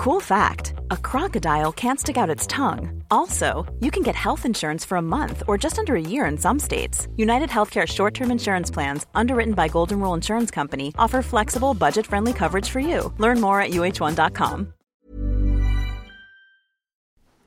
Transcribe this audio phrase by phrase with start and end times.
[0.00, 3.03] Cool fact a crocodile can't stick out its tongue.
[3.09, 6.37] Also, you can get health insurance for a month or just under a year in
[6.37, 7.07] some states.
[7.17, 12.05] United Healthcare short term insurance plans, underwritten by Golden Rule Insurance Company, offer flexible, budget
[12.05, 13.11] friendly coverage for you.
[13.17, 14.67] Learn more at uh1.com.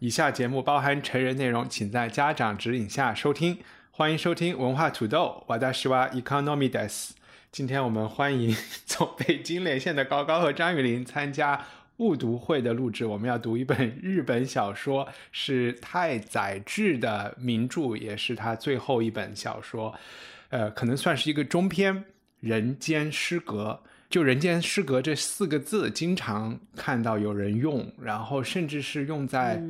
[0.01, 3.59] 以下节目包含成人内容，请在家长指引下收听。
[3.91, 7.11] 欢迎收听文化土豆，我的是哇 Economy des。
[7.53, 8.55] 今天我们欢迎
[8.85, 11.65] 从北京连线的高高和张雨林参加。
[11.99, 19.95] 误读会的录制，我们要读一本日本小说，是太宰治的名著，也是他最后一本小说，
[20.49, 21.95] 呃，可能算是一个中篇
[22.41, 23.81] 《人间失格》。
[24.11, 29.63] 就“人间失格”这四个字，经常看到有人用，然后甚至是用在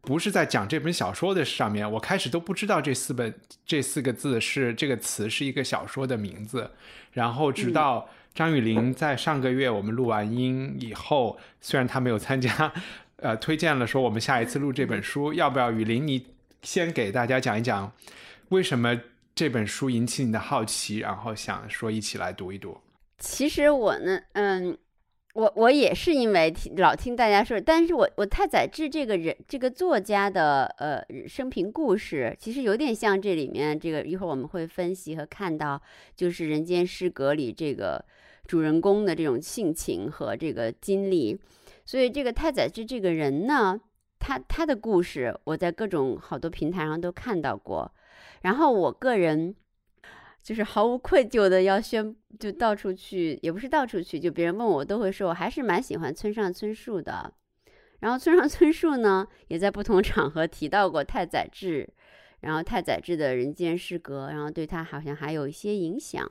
[0.00, 1.90] 不是在讲这本小说的上面。
[1.92, 3.32] 我开始都不知道这四本
[3.64, 6.70] 这四个字是这个词是一个小说的名字，
[7.12, 8.08] 然后直到。
[8.36, 12.70] 张雨林在上个月我们录完音以后，虽然他没有参加，
[13.16, 15.72] 呃，推荐了说我们下一次录这本书，要不要？
[15.72, 16.26] 雨林，你
[16.60, 17.90] 先给大家讲一讲，
[18.50, 19.00] 为什么
[19.34, 22.76] 这本书引起你的好奇，然后想说一起来读一读。
[23.18, 24.76] 其实我呢，嗯，
[25.32, 35.80] 我我也是因为听老听大家说，但是我我太宰治这个人这个作家的呃生平故事，其实有点像这里面这个一会儿我们会分析和看到，
[36.14, 38.04] 就是《人间失格》里这个。
[38.46, 41.38] 主人公的这种性情和这个经历，
[41.84, 43.80] 所以这个太宰治这个人呢，
[44.18, 47.92] 他他的故事我在各种好多平台上都看到过，
[48.42, 49.54] 然后我个人
[50.42, 57.32] 就是毫无愧疚的要宣，就到处去，也不是到处去，就别人问我都会说，我还是蛮喜欢村上春树的。
[58.00, 61.88] 然后村上春树呢，也在不同场合提到过太宰治，
[62.40, 66.30] 然后太宰治的人间失格，然后对他好像还有一些影响。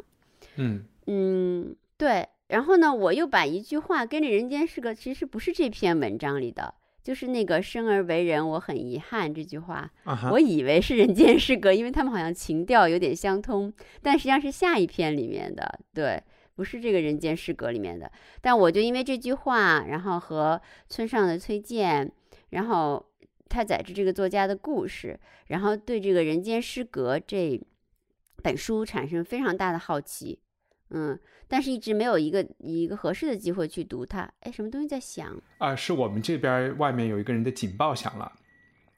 [0.55, 1.75] 嗯嗯。
[1.97, 9.89] 对，然后呢，我又把一句话跟着人间失格，其实不是这篇文章里的，就是那个生而为人，我很遗憾这句话，
[10.31, 16.21] 我以为是人间失格，因为他们好像情调有点相通，但实际上是下一篇里面的，对，
[16.55, 18.11] 不是这个人间失格里面的。
[18.41, 22.11] 但我就因为这句话，然后和村上的崔健，
[22.49, 23.05] 然后
[23.47, 25.17] 太宰治这个作家的故事，
[25.47, 27.59] 然后对这个人间失格这
[28.43, 30.39] 本书产生非常大的好奇，
[30.95, 31.19] 嗯。
[31.47, 34.27] 但是一直没有一个一个合适的机会去读它。
[34.39, 35.39] 哎，什么东西在响？
[35.59, 38.31] 啊，是我们这边外面有一个人的警报响了，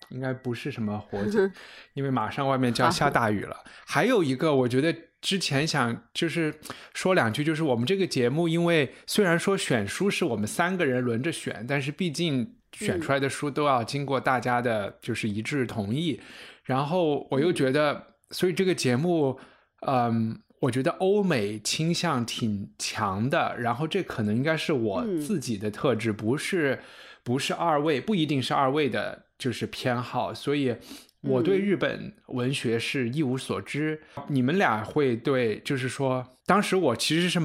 [0.08, 1.52] 应该不是什么火警，
[1.94, 3.58] 因为马上外面就要下大雨了。
[3.86, 6.58] 还有一个，我觉得之前想就是
[6.94, 16.22] 说两句，就是我们这个节目，因为虽然说选书是我们三个人轮着选，但是毕竟选出来的书都要经过大家的就是一致同意。
[16.64, 19.38] 然后我又觉得，所以这个节目，
[19.86, 20.40] 嗯。
[20.60, 26.80] 我觉得欧美倾向挺强的，然后这可能应该是我自己的特质，不是
[27.24, 30.34] 不是二位，不一定是二位的，就是偏好。
[30.34, 30.76] 所以
[31.22, 34.02] 我对日本文学是一无所知。
[34.30, 37.40] 你们俩会对，就是说，当时我其实是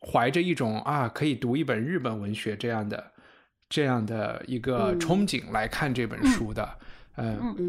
[0.00, 3.12] 怀着一种啊，可以读一本日本文学这样的
[3.68, 6.62] 这样的一个憧憬来看这本书的。
[6.80, 6.86] 嗯，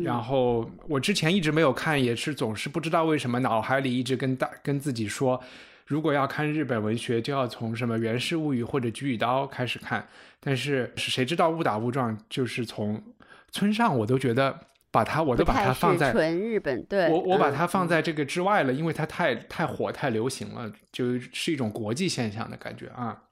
[0.04, 5.42] 然后我之前一直没有看，也是总是不知道为什么脑海里一直跟大跟自己说，
[5.86, 10.06] 如果要看日本文学，就要从什么《源氏物语》或者《菊与刀》开始看。
[10.40, 13.02] 但是谁知道误打误撞，就是从
[13.52, 14.58] 村上，我都觉得
[14.92, 23.24] 把它，我都把它放在纯日本，对我我把它放在这个之外了，因为它太太火太流行了，就是一种国际现象的感觉啊。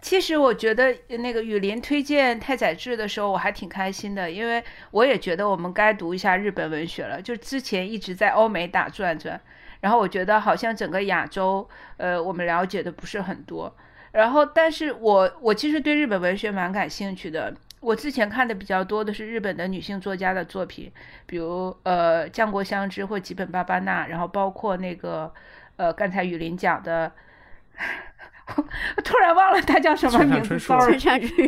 [0.00, 7.20] 其实我觉得那个雨林推荐太宰治的时候，我还挺开心的，因为我也觉得我们该读一下日本文学了。
[7.20, 9.38] 就之前一直在欧美打转转，
[9.80, 13.76] 然后我觉得好像整个亚洲，呃，我们了解的不是很多。
[14.12, 17.52] 然后，但是我我其实对日本文学蛮感兴趣的。
[17.80, 20.90] 我之前看的比较多的是日本的女性作家的作品，
[21.26, 25.34] 比如呃江国香织或吉本芭芭娜，然后包括那个
[25.76, 27.10] 呃刚才雨林讲的。
[29.04, 30.98] 突然忘了他叫什么名字，sorry，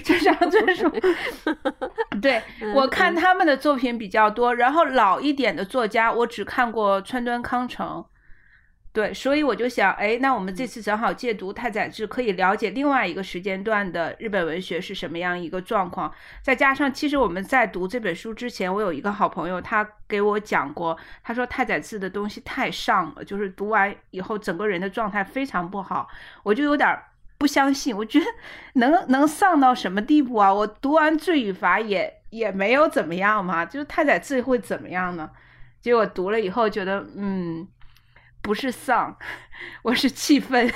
[0.00, 0.91] 村上春树。
[2.20, 2.43] 对
[2.75, 8.05] 我看他们的作品比较多，然后老一点的作家我只看过川端康成。
[8.92, 16.12] 对，所以我就想，哎，那我们这次正好借读太宰治，可以了解另外一个时间段的日本文学是什么样一个状况。
[16.42, 26.08] 再加上，其实我们在读这本书之前，我有一个好朋友，他给我讲过，他说太宰治的东西太上了，就是读完以后整个人的状态非常不好。
[26.43, 26.98] 我就有点
[27.38, 28.26] 不相信，我觉得
[28.75, 30.52] 能能上到什么地步啊？
[30.52, 35.31] 我读完《罪与罚》也也没有怎么样嘛，就是太宰治会怎么样呢？
[35.81, 37.69] 结果读了以后觉得，嗯。
[38.42, 39.16] 不是丧，
[39.82, 40.70] 我是气愤。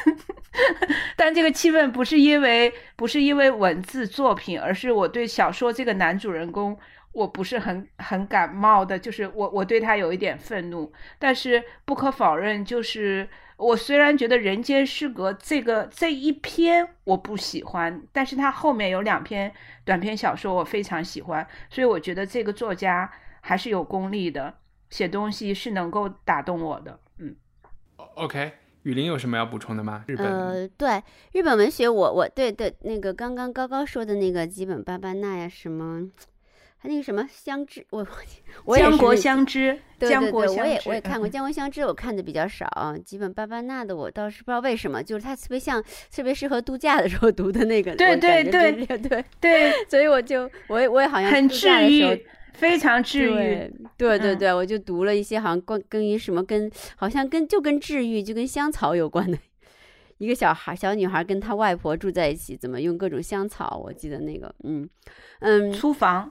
[1.16, 6.78] 但这个气愤不是因为不是因为文字作品，而是我对小说这个男主人公
[7.12, 10.93] 我不是很很感冒的，就是我我对他有一点愤怒。
[11.19, 19.52] 但是不可否认，就是我虽然觉得《人间失格》这个这一篇我不喜欢，但是他后面有两篇
[19.84, 23.10] 短篇小说我非常喜欢，所以我觉得这个作家
[23.40, 24.55] 还是有功力的，
[24.90, 27.00] 写东西是能够打动我的。
[28.16, 28.52] 嗯，OK。
[28.84, 30.05] 雨林有什么要补充的吗？
[30.06, 31.02] 日本呃，对
[31.32, 36.06] 日本文学，我我对对那个刚刚高高说的那个基本巴巴纳呀，什么
[36.76, 38.06] 还那个什么相知，我
[38.66, 42.69] 我江国相知，对对对，我也我也看过江国相知，我看的比较少。
[43.02, 45.82] 基本巴巴纳的我倒是不知道为什么，就是它特别像
[46.14, 52.26] 特别适合度假的时候读的那个，对对对对对，所以我就我也我也好像很治愈。
[52.55, 59.37] 非常治愈，对对对，我就读了一些好像关跟于什么跟好像跟就跟治愈就跟香草有关的，
[60.19, 63.81] 一个小孩小女孩跟她外婆住在一起，怎么用各种香草？
[63.85, 64.89] 我记得那个，嗯
[65.41, 66.31] 嗯，厨房，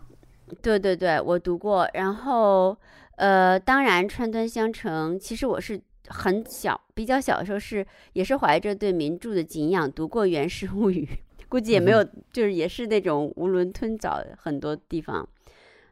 [0.62, 1.88] 对对对，我读过。
[1.94, 2.76] 然后
[3.18, 11.06] 呃，当然川端香成，其实我是很小比较小的时候是也是怀着对名著的敬仰读过《源氏物语》，
[11.50, 15.28] 估计也没有就是也是那种囫囵吞枣很多地方。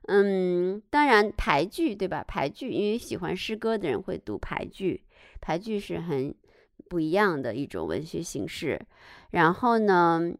[0.08, 2.26] 嗯，当然排剧对吧？
[2.28, 5.04] 排剧，因为喜欢诗歌的人会读排剧，
[5.40, 6.34] 排剧是很
[6.90, 8.82] 不一样的一种文学形式。
[9.30, 10.34] 然后呢，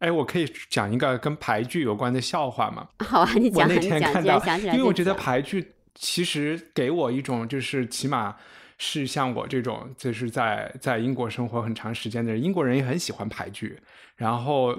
[0.00, 2.88] 哎，我可以讲一个跟排剧有关的笑话吗？
[2.98, 3.68] 好啊，你讲。
[3.68, 8.34] 我那天看到，因为我觉得排剧其实给我一种，就是起码
[8.78, 13.80] 是像我这种，就是在在英国生活很长时间的人，英国人也很喜欢排剧，
[14.16, 14.76] 然后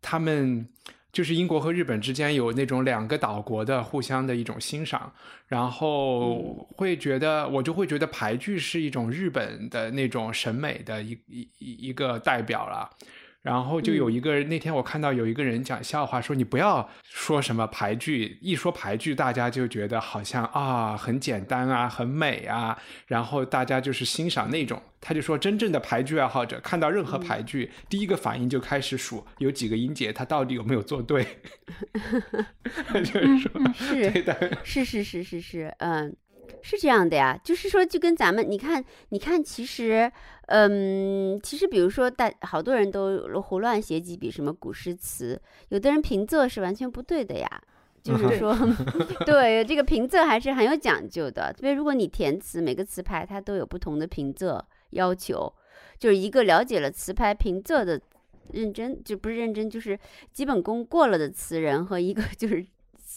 [0.00, 0.68] 他们。
[1.12, 5.12] 就是英国和日本之间有那种两个岛国的互相的一种欣赏，
[5.46, 12.88] 然后会觉得我就会觉得排剧是一种日本的那种审美的一一一个代表了。
[13.42, 22.78] 然后就有一个那天我看到有一个人讲笑话，说你不要说什么排剧，一说排剧，大家就觉得好像啊很简单啊，很美啊，
[23.08, 24.80] 然后大家就是欣赏那种。
[25.00, 31.26] 他就说，真正的排剧爱好者看到任何排剧，第一个反应就开始数有几个音节，他到底有没有做对。
[32.94, 36.14] 就是说，是对的，是是是是是，嗯。
[36.60, 40.12] 是这样的呀，就是说，就跟咱们，你看，你看，其实，
[40.54, 45.40] 嗯，其实，比如说，大好多人都胡乱写几笔什么古诗词，
[45.70, 47.62] 有的人平仄是完全不对的呀。
[48.02, 48.54] 就是说，
[49.24, 51.54] 对这个平仄还是很有讲究的。
[51.60, 54.60] 因为如果你填词，每个词牌它都有不同的平仄
[54.90, 55.50] 要求，
[55.98, 57.98] 就是一个了解了词牌平仄的
[58.52, 59.98] 认真，就不是认真，就是
[60.34, 62.66] 基本功过了的词人和一个 就是。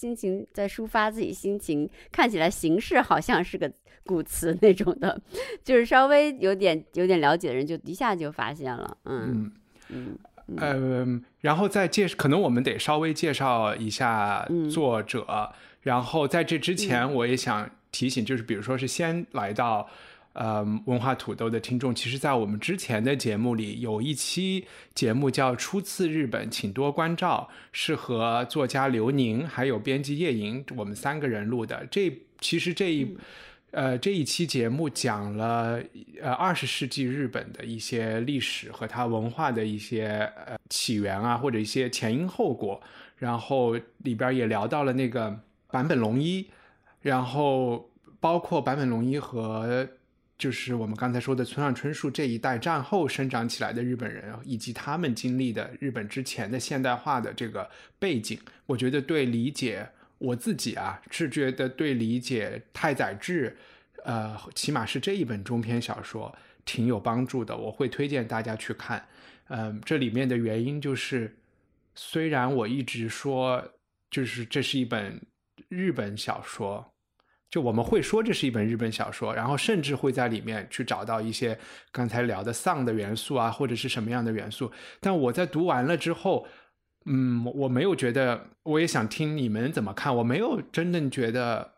[0.06, 3.72] 心情在抒发自己心情，看起来形式好像是个
[4.06, 5.20] 古词那种的，
[5.66, 9.52] 就是稍微有点有点了解的人就一下就发现了，嗯
[9.90, 10.16] 嗯
[10.58, 19.90] 呃，然后再介可能我们得稍微介绍一下作者，然后在这之前我也想提醒，就是比如说是先来到。
[20.36, 31.88] 呃，文化土豆的听众，其实，在我们之前的节目里，有一期节目叫《初次日本，请多关照》，是和作家刘宁还有编辑叶莹我们三个人录的。
[31.90, 32.12] 这
[32.42, 33.16] 其实这一
[33.72, 35.82] 呃这一期节目讲了
[36.22, 42.82] 呃二十世纪日本的一些历史和它文化的一些呃起源啊，或者一些前因后果。
[43.16, 46.46] 然后里边也聊到了那个坂本龙一，
[47.02, 49.88] 然后包括坂本龙一和。
[50.38, 59.88] 就是我们刚才说的村上春树这一代战后生长起来的日本人，以及他们经历的日本之前的现代化的这个背景，我觉得对理解
[60.18, 63.56] 我自己啊，是觉得对理解太宰治，
[64.04, 67.56] 呃，起码是这一本中篇小说挺有帮助的。
[67.56, 69.08] 我会推荐大家去看。
[69.48, 71.34] 嗯，这里面的原因就是，
[71.94, 73.64] 虽然我一直说，
[74.10, 75.22] 就是这是一本
[75.70, 76.94] 日本小说。
[77.56, 81.58] 就我们会说这是一本日本小说，然后甚至会在里面去找到一些
[81.90, 84.70] 刚才聊的丧的元素啊，或者是什么样的元素。
[85.00, 86.46] 但我在读完了之后，
[87.06, 90.14] 嗯，我没有觉得，我也想听你们怎么看。
[90.18, 91.76] 我没有真正觉得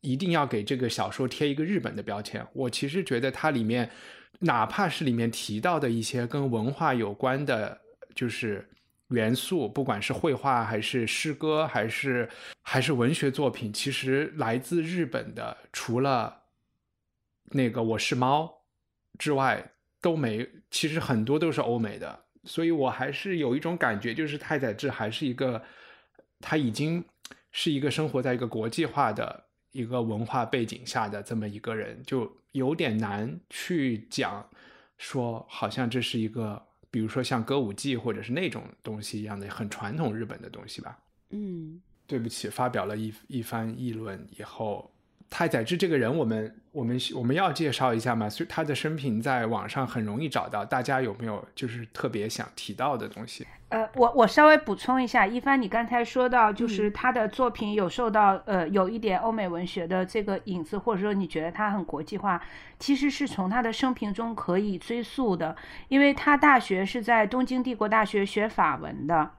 [0.00, 2.46] 一定要给这个小说贴一个日本的标签。
[2.54, 3.90] 我其实觉得它里面，
[4.38, 7.82] 哪怕是里面提到的一些跟文化有关的，
[8.14, 8.66] 就是。
[9.08, 12.28] 元素，不管是绘画还是诗歌，还是
[12.62, 16.42] 还是文学作品，其实来自日本的，除了
[17.50, 18.44] 那个《我是猫》
[19.18, 20.48] 之外，都没。
[20.70, 25.62] 其实很多都是欧美的，所以我还是有一种感觉，就是太宰治还是一个，
[26.40, 27.04] 他已经
[27.52, 32.30] 是一个生活在一个国际化的一个文化背景下的这么一个人，就。
[32.52, 34.48] 有点难去讲，
[34.96, 40.98] 说好像这是一个，比如说像歌舞伎或者是那种东西一样的很传统日本的东西吧。
[41.28, 44.90] 嗯，对不起，发表了一一番议论以后。
[45.28, 48.28] 太宰治这个人，我们我们我们要介绍一下嘛？
[48.28, 53.46] 所以他的生平在网上很容易找到，大家有没有就是特别想提到的东西？
[53.68, 62.40] 呃，我我稍微补充一下，一帆，你刚才说到就是他的作品有受到呃有一点欧美文学的这个影子，或者说你觉得他很国际化，
[62.78, 65.56] 其实是从他的生平中可以追溯的，
[65.88, 69.32] 因为他大学是在东京帝国大学学法文的。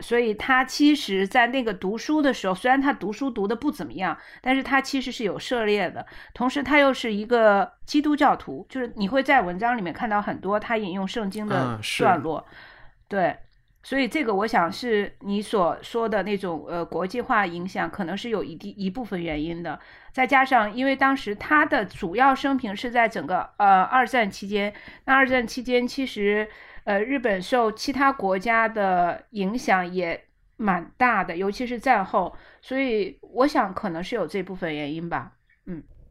[0.00, 6.04] 所以他其实，在那个读书的时候，虽然他读书读的不怎么样，但是他其实是有涉猎的。
[6.34, 12.44] 同时，他又是一个基督教徒，就是你会在文章里面看到很多他引用圣经的段落。
[13.06, 13.36] 对，
[13.84, 19.78] 所以这个我想是你所说的那种呃国际化影响，可能是有一定一部分原因的。
[20.12, 24.74] 再加上，因为当时他的主要生平是在整个呃二战期间，
[25.04, 26.48] 那二战期间其实。
[26.84, 30.22] 呃，日本受其他国家的影响也
[30.56, 35.32] 蛮大的，尤其是战后，所以我想可能是有这部分原因吧。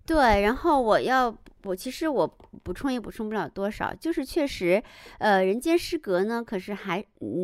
[0.03, 0.41] 嗯，对。
[0.41, 2.27] 然后我要我其实我
[2.61, 4.81] 补充也补充不了多少，就是确实，
[5.17, 7.03] 呃，《人间失格》呢，可是还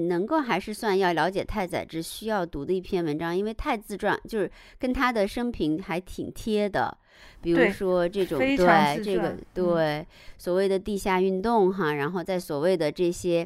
[0.10, 6.96] 能够还是算要了解太宰治需要读的一篇文章，因为太自传就是跟他的生平还挺贴的。
[7.42, 8.56] 比如说这种对
[9.04, 10.06] 这个对
[10.38, 13.46] 所谓的地下运动哈，然后在所谓的这些，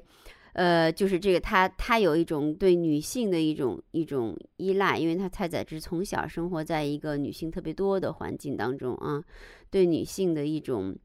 [0.53, 9.23] 呃，就是这个他他有一种对女性的一种一种依赖，因为他太宰治从小生活在一个女性特别多的环境当中啊，
[9.69, 10.95] 对女性的一种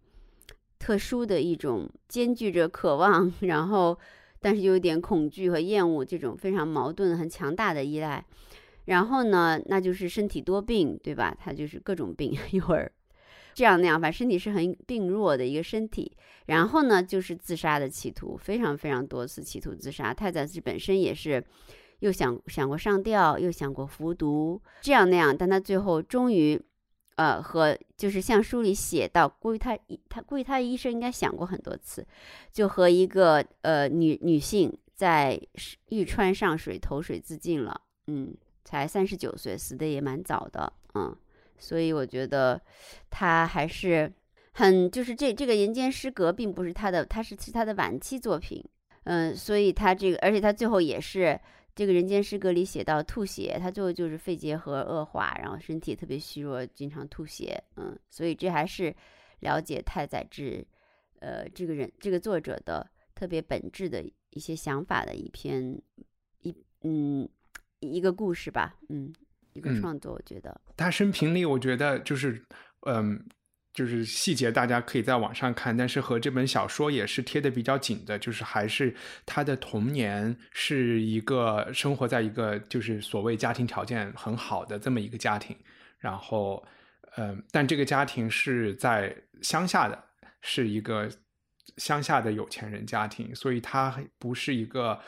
[0.78, 3.98] 特殊的一种兼具着渴望，然后
[4.40, 8.24] 但是又有点恐惧和厌恶这种非常矛盾很强大的依赖。
[8.84, 11.36] 然后呢，那就是身体多病，对吧？
[11.38, 12.90] 他就是各种病， 一会儿
[13.58, 16.12] 这样那样，反正身体是很病弱的一个身体。
[16.46, 20.14] 然后呢，就是自杀的企图，非常非常多次企图自杀。
[20.14, 21.44] 太宰治本身也是，
[21.98, 26.56] 又想想过上吊，又想过服毒，这样那样，但他最后终于，
[27.16, 29.76] 呃，和就是像书里写到，估计他
[30.08, 32.06] 他估计他医生应该想过很多次，
[32.52, 35.36] 就和一个呃女女性在
[35.88, 38.36] 玉川上水投水自尽了，嗯。
[38.64, 41.16] 才三十九岁，死的也蛮早的，嗯，
[41.58, 42.60] 所以我觉得
[43.10, 44.12] 他还是
[44.52, 48.64] 很就是这这个《人间失格》并不是他的，他是是他的晚期作品，
[49.04, 51.38] 嗯，所以他这个，而且他最后也是
[51.74, 58.94] 这个《人间失格》里写到吐血，他最后就是肺结核恶化，然后身体特别虚弱，经常吐血，嗯，所以这还是
[59.40, 60.66] 了解太宰治，
[61.20, 65.80] 呃，这个人这个作者的特别本质的一些想法的一篇
[66.42, 67.28] 一嗯。
[67.80, 69.14] 一个故事吧，嗯，
[69.58, 70.58] 一个创作，我觉得。
[70.76, 72.42] 他生平里，我觉得就是，
[72.86, 73.22] 嗯，
[73.74, 78.94] 就是细节大家可以在网上看，但是和这本小说也是贴的比较紧的，就是还是
[79.26, 85.54] 他的童年是一个生活在一个就是所谓家庭条件很好的这么一个家庭，
[85.98, 86.64] 然后，
[87.16, 90.02] 嗯，但这个家庭是在乡下的，
[90.40, 91.08] 是一个
[91.76, 94.98] 乡下的有钱人家庭，所以他不是一个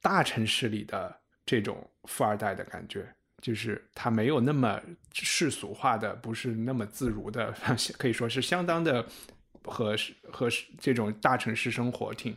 [0.00, 1.20] 大城市里的。
[1.46, 4.80] 这种富二代的感觉，就是他没有那么
[5.12, 7.54] 世俗化的，不是那么自如的，
[7.96, 9.06] 可以说是相当的
[9.64, 9.96] 和
[10.30, 12.36] 和这种大城市生活挺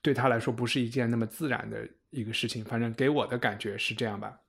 [0.00, 2.64] 对他来说不是一件那么自然的一个事情。
[2.64, 4.40] 反正给我的感觉是这样吧。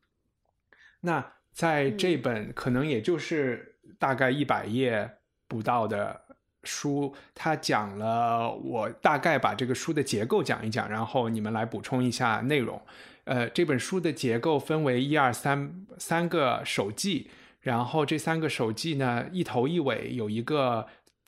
[1.01, 5.09] 那在这本可能也就是大概一百页
[5.47, 6.21] 不到的
[6.63, 12.81] 书，他讲了，我大概把这个书的结构讲一讲，然后你们来补充一下内容。
[13.25, 17.29] 呃，这本书的结构分为一二三三个手记，
[17.61, 20.87] 然后这三个手记呢，一头一尾有一个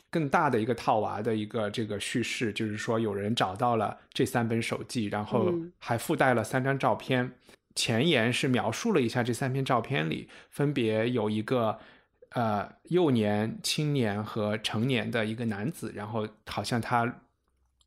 [0.09, 7.33] 更大的一个套娃的一个这个叙事，就是说有人找到了这三本手记，然后还附带了三张照片。
[7.73, 11.77] 前言是描述了一下这三篇照片里分别有一个
[12.29, 17.21] 呃幼年、青年和成年的一个男子，然后好像他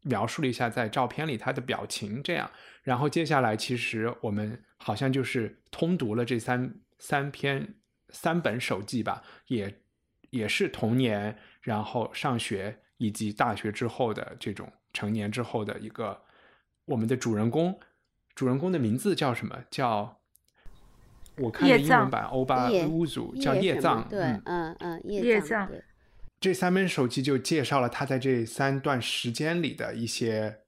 [0.02, 2.50] 描述了一下在照片里他的表情这样。
[2.82, 7.74] 然后接下来，其实我们好像就是通读了这三三篇
[8.08, 9.82] 三本手记吧，也
[10.30, 16.22] 也是童年，然后上学以及大学之后的这种成年之后的一个
[16.86, 17.78] 我们的主人公，
[18.34, 19.62] 主人公的名字叫什么？
[19.70, 20.18] 叫
[21.36, 25.70] 我看的英文版欧巴乌祖叫叶藏，对，嗯嗯，叶藏。
[26.40, 30.60] 这三本手记就介绍了他在这三段时间里的一些。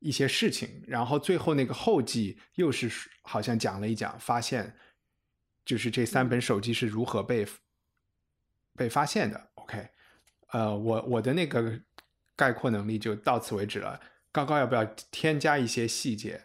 [0.00, 2.90] 一些事情，然后最后那个后记又是
[3.22, 4.74] 好像讲了一讲，发现
[5.64, 7.46] 就是这三本手机是如何被
[8.74, 9.50] 被发现的。
[9.54, 9.88] OK，
[10.52, 11.80] 呃，我我的那个
[12.34, 14.00] 概括能力就到此为止了。
[14.32, 16.40] 高高要不要添加一些细节？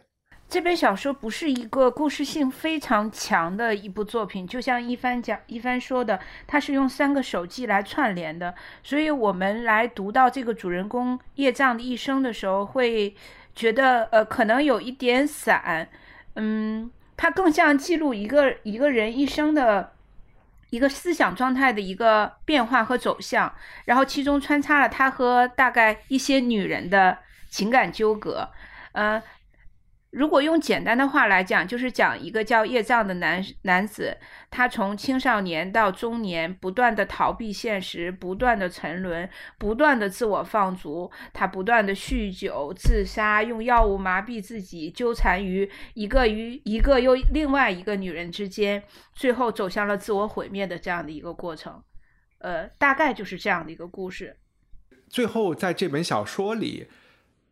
[0.48, 13.16] 这本小说不是一个故事性非常强的一部作品，就像一帆讲一帆说的，它是用三个手记来串联的，所以我们来读到这个主人公叶藏的一生的时候，会
[13.56, 15.88] 觉得呃可能有一点散，
[16.34, 19.92] 嗯，它更像记录一个一个人一生的
[20.70, 23.52] 一个思想状态的一个变化和走向，
[23.86, 27.18] 然后其中穿插了他和大概一些女人的
[27.50, 28.50] 情感纠葛，
[28.92, 29.20] 呃。
[30.16, 34.16] 如果用简单的话来讲，就是讲一个叫叶藏的男男子，
[34.50, 48.82] 他从青少年到中年，不断的逃避现实，不断的沉沦，不断的自我放逐，他不断的酗酒、自杀，用药物麻痹自己，纠缠于一个与一个又另外一个女人之间，
[49.12, 51.82] 最后走向了自我毁灭的这样的一个过程。
[52.38, 54.38] 呃，大概就是这样的一个故事。
[55.10, 56.88] 最后，在这本小说里。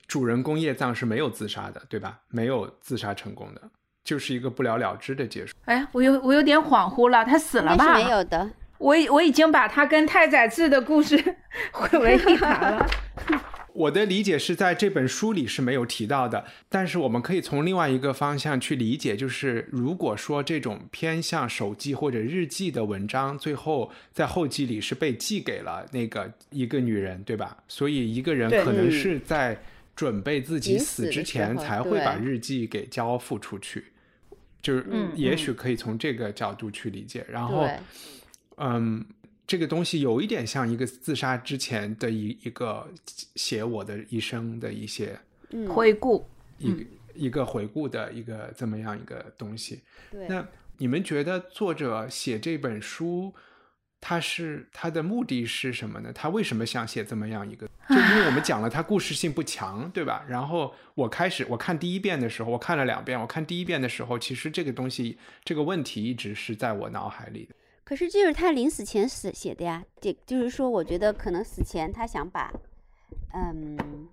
[0.06, 2.20] 主人公叶藏是没有自杀的，对吧？
[2.28, 3.62] 没有自杀成功的，
[4.04, 5.54] 就是一个不了了之的结束。
[5.64, 7.94] 哎，我有我有点恍惚了，他死了吧？
[7.94, 11.16] 没有的，我我已经把他跟太宰治的故事
[11.72, 12.86] 混为一谈了。
[13.72, 27.56] 我的理解是在这本书里是没有提到的，但是我们可以从另外一个方向去理解，就是如果说这种偏向手记或者日记的文章，最后在后记里是被寄给了那个一个女人，对吧？
[27.66, 29.58] 所以一个人可能是在。
[29.94, 33.92] 准备自己死之前才会把日记给交付出去，
[34.60, 34.84] 就是
[35.14, 37.24] 也许可以从这个角度去理解。
[37.28, 37.68] 然后，
[38.56, 39.04] 嗯，
[39.46, 42.88] 这个东西有一点像一个自杀之前的一一个
[43.36, 45.18] 写我的一生的一些
[45.68, 46.26] 回顾，
[46.58, 49.82] 一一个回顾的一个这么样一个东西。
[50.10, 50.46] 对，那
[50.78, 53.32] 你们觉得作者写这本书？
[54.06, 56.12] 他是他的目的是什么呢？
[56.12, 57.66] 他为什么想写这么样一个？
[57.88, 60.22] 就因为我们讲了他故事性不强，对吧？
[60.28, 63.18] 然后我开始我看第一遍的时候，我看了两遍。
[63.18, 67.54] 我看第一遍的时候，其实这个东西这个问题一直是在我脑海里的。
[67.82, 72.52] 可是这是他临死前死写的呀，这就是说，我觉得可能死前他想把，
[73.32, 74.06] 嗯，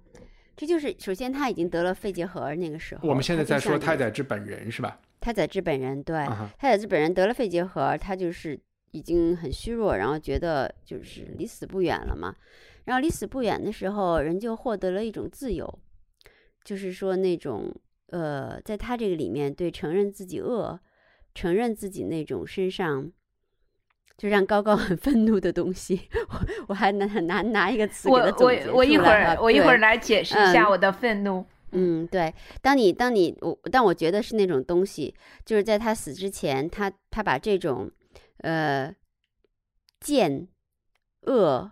[0.55, 3.09] 这就是首先他已经得了肺结核那个时候。
[3.09, 4.97] 我们现在在说太宰治本人是吧？
[5.19, 6.25] 太宰治本人对，
[6.57, 8.57] 太宰治本人得了肺结核，他就是。
[8.91, 12.35] 已经很虚弱，然后觉得就是离死不远了嘛。
[12.85, 15.79] 然后离死不远的时候，人就获得了一种自由，
[16.63, 17.73] 就是说那种
[18.07, 20.79] 呃，在他这个里面，对承认自己恶，
[21.35, 23.11] 承认自己那种身上
[24.17, 26.09] 就让高高很愤怒的东西。
[26.29, 31.45] 我我还拿拿拿一个词给他总结我我一会儿我一会儿来解释一下我的愤怒。
[31.71, 37.89] 嗯，对，当你当你我但我觉得是那种东西，就是在他死之前，他他把这种。
[38.41, 38.95] 呃，
[39.99, 40.47] 贱
[41.21, 41.71] 恶，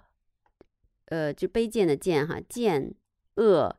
[1.05, 2.93] 呃，就卑贱的贱哈，贱
[3.35, 3.75] 恶，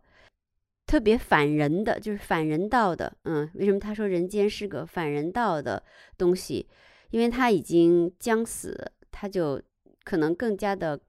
[0.86, 5.82] 特别反人的，就是反人道的，嗯，为什么他说人间是个反人道的
[6.18, 6.68] 东西？
[7.10, 9.60] 因为他已经将死，他就
[10.04, 11.00] 可能更加的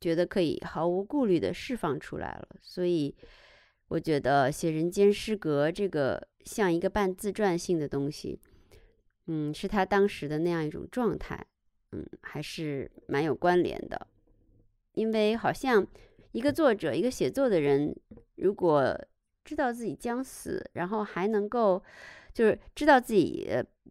[0.00, 2.48] 觉得可以毫无顾虑的释放出来了。
[2.62, 3.14] 所以，
[3.88, 8.40] 我觉得写人间失格这个像一个半自传性的东西。
[9.26, 11.46] 嗯，是他当时的那样一种状态，
[11.92, 14.06] 嗯，还是蛮有关联的。
[14.92, 15.86] 因为好像
[16.32, 17.94] 一个作者，一个写作的人，
[18.36, 18.96] 如果
[19.44, 21.82] 知道自己将死，然后还能够，
[22.32, 23.48] 就是知道自己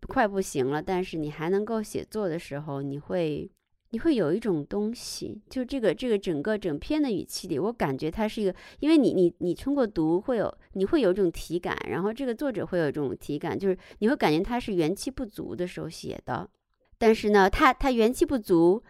[0.08, 3.50] 快不行了，但是你还能够写作的时候，你会。
[3.94, 16.50] 你会有一种东西，就这个这个整个整篇的语气里，我感觉它是一个，因为你你你通过读会有，你会有一种体感，然后这个作者会有一种体感，就是你会感觉他是元气不足的时候写的，
[16.98, 18.82] 但是呢，他他元气不足，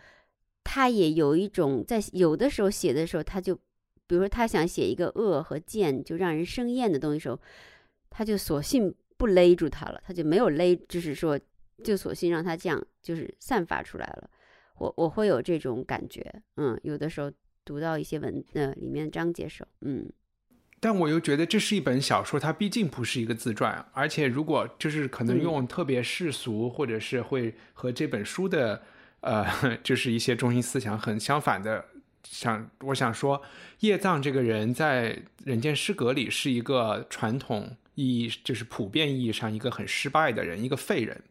[0.63, 3.53] 他也有一种在有的时候写的时候，他就，
[4.07, 7.37] 比如说他想写一个恶和贱就让人生厌的东西时候，
[8.09, 11.37] 他就索性不勒住他了，他就没有勒，就是说
[11.83, 14.29] 就索性让他这样就是散发出来了。
[14.77, 17.31] 我我会有这种感觉，嗯，有的时候
[17.63, 20.11] 读到一些文呃里面章节时候，嗯，
[20.79, 28.81] 但我又觉得这是一本小说，它毕竟不是一个自传，而且如果就是可能用特别世俗或者是会和这本书的
[29.21, 29.45] 呃
[29.83, 31.85] 就是一些中心思想很相反的，
[32.23, 33.41] 想我想说
[33.79, 41.23] 叶藏这个人在人间失格里是一个传统意义就是普遍意义上一个很失败的人，一个废人。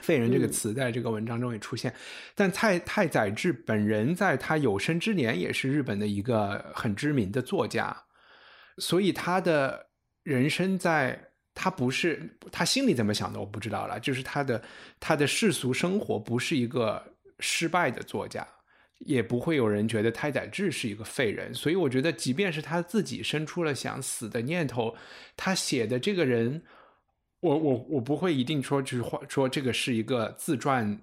[0.00, 1.94] 废人这个词在这个文章中也出现，
[2.34, 7.96] 但太太宰治本人在他有生之年也是日本的一个很知名的作家，
[8.78, 9.86] 所以他的
[10.22, 11.18] 人生在
[11.54, 14.62] 他不是他心里怎么想的我不知道了，就是他的
[14.98, 17.02] 他的世俗生活不是一个
[17.38, 18.46] 失败的作家，
[18.98, 21.52] 也不会有人觉得太宰治是一个废人。
[21.54, 24.94] 所以我觉得，即便是他自己生出了想死的念头，
[25.36, 26.62] 他写的这个人，
[27.40, 31.00] 我我我不会一定说就是话说这个是一个自传。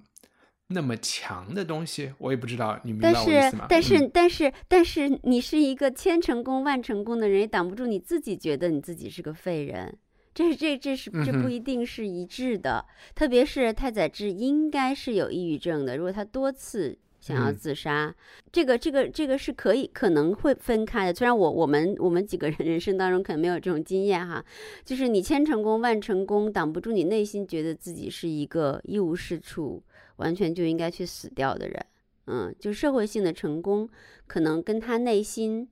[0.70, 3.68] 那么强的东西，我也不知道，你明白我意思吗？
[3.70, 9.98] 但是，但是，但是，你是一个千成功万成功的人，也挡不住你自己觉得你自己是个废人。
[10.34, 12.86] 这这这是这不一定是一致的。
[13.16, 18.14] 特别是太宰治应该是有抑郁症的，如果他多次想要自杀，
[18.52, 21.14] 这个这个这个是可以可能会分开的。
[21.14, 24.44] 虽然我我们我们几个人人生当中可能没有这种经验哈，
[24.86, 29.84] 就是你千成功万成功，挡不住你内心觉得自己是一个一无是处。
[30.18, 31.86] 完全就应该去死掉的人，
[32.26, 33.88] 嗯，就社会性的成功，
[34.26, 35.70] 可能跟他内心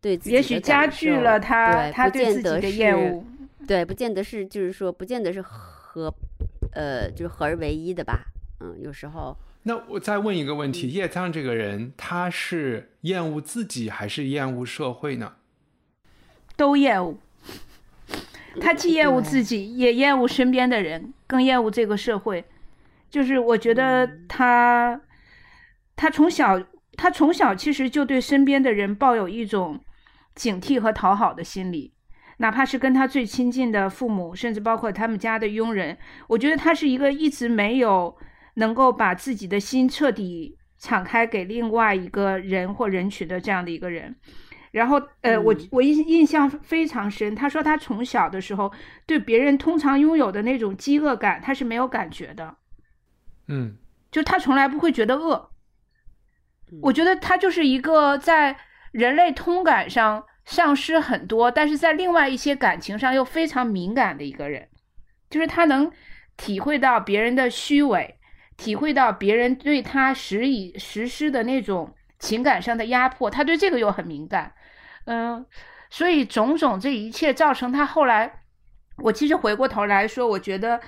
[0.00, 3.24] 对自己也许加剧了他他对自己的厌恶，
[3.66, 6.08] 对，不见得是，就是说，不见得是合，
[6.72, 8.26] 呃，就是合而为一的吧，
[8.60, 9.36] 嗯，有时候。
[9.70, 15.34] 那我再问一个问题：叶藏这个人，他是厌恶自己还是厌恶社会呢？
[16.56, 17.16] 都厌恶，
[18.60, 22.44] 他既厌恶自己，也厌恶身边的人，更厌恶这个社会。
[23.08, 25.00] 就是我觉得他，
[25.94, 26.60] 他从小
[26.94, 29.78] 他从小其实就对身边的人抱有一种
[30.34, 31.92] 警惕和讨好的心理，
[32.38, 38.16] 哪怕是跟他最亲近的父母，甚至包括他们家的佣人，我觉得他是一个一直没有
[38.54, 44.16] 能够把自己的心彻底敞开给另外一个人或人群的这样的一个人。
[44.72, 48.72] 然后，呃，我我印印象非常深，他说他从小的时候
[49.04, 52.56] 对别人通常拥有的那种饥饿感，他是没有感觉的。
[53.48, 53.76] 嗯，
[54.12, 55.50] 就他从来不会觉得饿。
[56.82, 58.56] 我觉得他就是一个在
[58.92, 64.68] 人类通感上丧失很多，但是在另外一些感情上又非常敏感的一个人。
[65.28, 65.90] 就是他能
[66.36, 68.19] 体会到别人的虚伪，
[68.60, 74.52] 体会到别人对他实以实施的那种情感上的压迫，他对这个又很敏感。
[75.06, 75.44] 嗯，
[75.88, 78.42] 所以种种这一切造成他后来，
[78.98, 80.80] 我其实回过头来说，我觉得。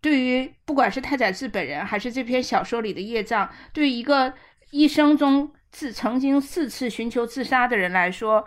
[0.00, 4.32] 对于不管是太宰治本人，还是这篇小说里的叶藏，对于一个
[4.70, 8.44] 一生中自曾经四次寻求自杀的人来说，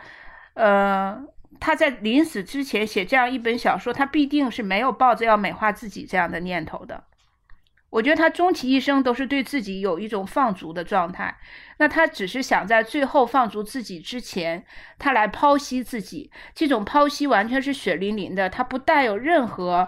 [0.53, 1.21] 呃，
[1.59, 7.03] 他在临死之前写这样一本小说，他必定是没有抱着要美化自己这样的念头的。
[7.91, 11.37] 我觉得他终其一生都是对自己有一种放逐的状态，
[11.77, 14.65] 那他只是想在最后放逐自己之前，
[14.97, 16.31] 他来剖析自己。
[16.55, 19.87] 这种剖析完全是血淋淋的，他不带有任何，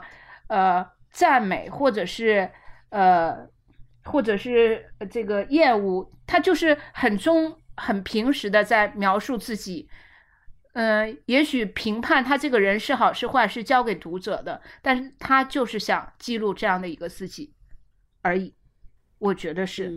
[0.50, 0.94] 呃。
[1.16, 2.50] 赞美，或者是
[2.90, 3.48] 呃，
[4.04, 9.88] 或者是这个厌恶，他就是很中、很平时的在描述自己。
[10.74, 17.53] 嗯，也许评判他这个人是好是坏是交给读者的，但是他就是想记录这样的一个自己
[18.24, 18.56] 而已。
[19.20, 19.94] 我觉得是。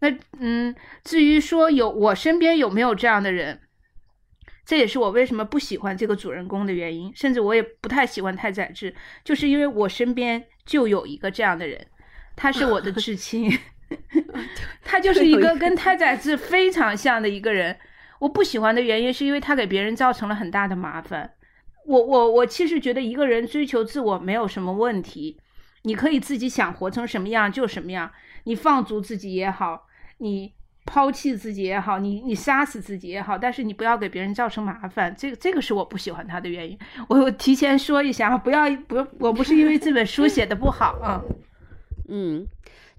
[0.00, 3.60] 那嗯，至于说有我身边有没有这样的人？
[4.64, 11.86] 这也是我为什么不喜欢这个主人公的原因，甚至我也不太喜欢太宰治，就是因为我身边就有一个这样的人，
[12.36, 13.50] 他是我的至亲，
[14.84, 17.78] 他就是一个跟太宰治非常像的一个人。
[18.18, 21.32] 我不喜欢的原因是因为他给别人造成了很大的麻烦。
[21.86, 25.40] 我我我其实觉得一个人追求自我没有什么问题，
[25.88, 28.12] 你可以自己想活成什么样就什么样，
[28.44, 29.86] 你放逐自己也好，
[30.18, 30.52] 你。
[30.90, 36.78] 抛弃自己也好，你你杀死自己也好，但是你不要给别人造成麻烦，这个这个是我不喜欢他的原因。
[37.10, 41.20] 我提前说一下，不要不，我不是因为这本书写的不好啊。
[42.08, 42.46] 嗯，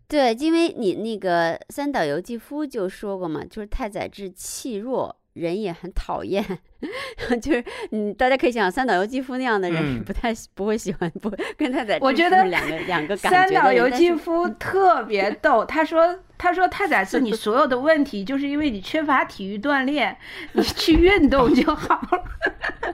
[0.08, 5.16] 对，因为你那个三岛由纪夫就说过嘛，就是太宰治气弱。
[5.34, 6.44] 人也很讨厌，
[7.42, 12.04] 就是嗯，大家可以想三岛由纪夫那样的人，不太不会喜欢，不跟太宰治。
[12.04, 13.38] 我觉得两个两个感觉。
[13.38, 20.18] 三岛由纪夫 特别逗，他说他说太宰治，你所有的问题就是因为你缺乏体育锻炼，
[20.54, 22.24] 你去运动就好了。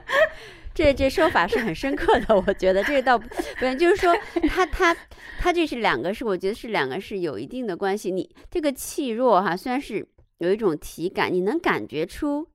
[0.74, 3.26] 这这说法是很深刻的，我觉得这个倒不，
[3.78, 4.14] 就是说
[4.48, 4.94] 他他
[5.38, 8.10] 他这是两个是我觉得是两个是有一定的关系。
[8.10, 10.06] 你这个气弱哈，虽然是。
[10.38, 12.46] 有一种体感，你能感觉出，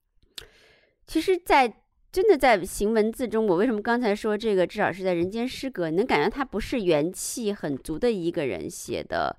[1.07, 9.35] 其实，在真的在行文字中，我为什么刚才说这个，至少是在《人间失格》，你能感觉他不是元气很足的一个人写的，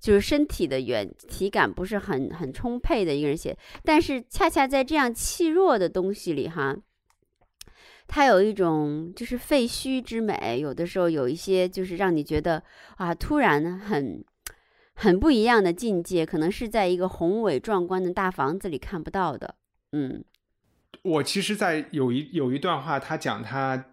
[0.00, 6.74] 就是身体的元体感不是很很充沛的一个人写，但是恰恰在这样气弱的东西里，哈，
[8.06, 12.62] 他有一种就是废墟之美，有的时候有一些就是让你觉得
[12.96, 14.24] 啊，突然很。
[15.00, 19.54] 很不一样的境界，可能是在一个宏伟壮观的大房子里看不到的。
[19.92, 20.24] 嗯，
[21.02, 23.92] 我其实，在有一有一段话，他讲他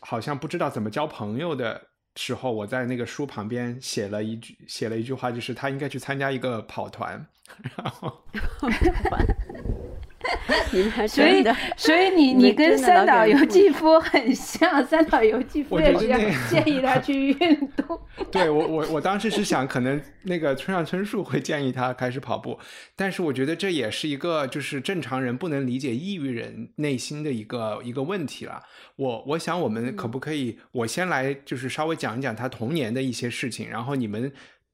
[0.00, 7.26] 好像不知道怎么交朋友的时候，我在那个书旁边写了一句，写了一句话，就是他应该去参加一个跑团，
[7.76, 8.24] 然后。
[11.08, 11.42] 所以，
[11.76, 16.06] 所以你你跟三岛由纪夫很像，三岛由纪夫也是
[16.48, 17.98] 建议他去运动。
[18.30, 22.58] 对我，我我当时是想，可能那个村上春树会建议他开始跑步，
[22.94, 28.62] 但是我觉得这也是一个就是正常人不能理解抑郁人内心的一个一个问题了。
[28.96, 34.30] 我我想我们可不可以，我先来就是稍微讲一讲他童年的一些事情，然后你们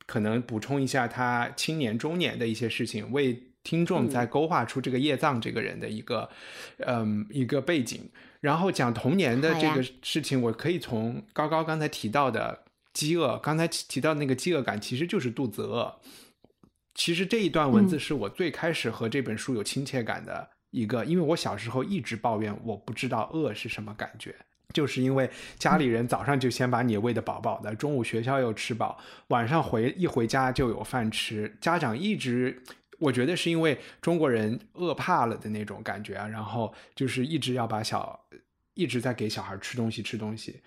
[0.06, 3.40] 可能补充一下他青年中年的一些事情，为。
[3.66, 6.30] 听众在勾画出这个叶藏这个人的一个，
[6.78, 8.08] 嗯，一个背景，
[8.40, 15.96] 然后讲童年的这个事情，我可以从高高刚才提到的饥饿，刚才提到那个饥饿感，其实就是肚子饿。
[16.94, 24.32] 其实这一段文字是我最开始和这本书有亲切感的一个，因为我小时候一直抱怨我不知道饿是什么感觉，
[24.72, 32.62] 就是因为家里人早上就先把你喂得饱饱的，中午学校又吃饱，晚上回一回家就有饭吃，家长一直。
[32.98, 38.18] 我觉得是因为中国人饿怕了的那种感觉啊，然后就是一直要把小
[38.74, 40.60] 一直在给小孩吃东西吃东西。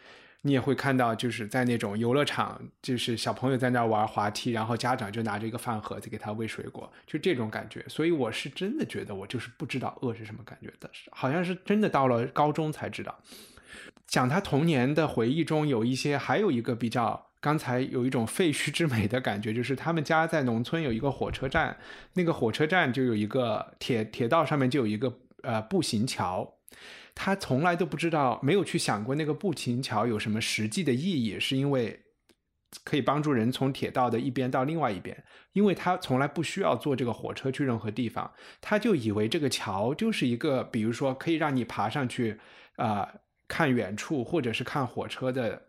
[0.44, 7.84] 你也会看到，就是在那种游乐场，就是小朋友在那玩滑梯，然后家长就拿着一个饭盒子给他喂水果，就这种感觉。
[7.90, 13.20] 所以我是真的觉得我就是不知道饿是什么感觉的，好像是真的到了高中才知道。
[14.08, 17.29] 讲他童年的回忆中有一些，还有一个比较。
[17.42, 21.78] 刚才有一种废墟之美的感觉，就是他们家在农村有一个火车站，
[22.16, 26.56] 那个火车站就有一个铁铁道上面就有一个呃步行桥，
[27.16, 32.02] 他从来都不知道，没有去想过那个步行桥有什么实际的意义，是因为
[32.84, 35.24] 可以帮助人从铁道的一边到另外一边，
[35.54, 42.38] 因为他从来不需要坐这个火车去任何地方，他就以为这个桥就是一个，比如说可以让你爬上去
[42.76, 43.08] 啊
[43.48, 45.68] 看远处或者是看火车的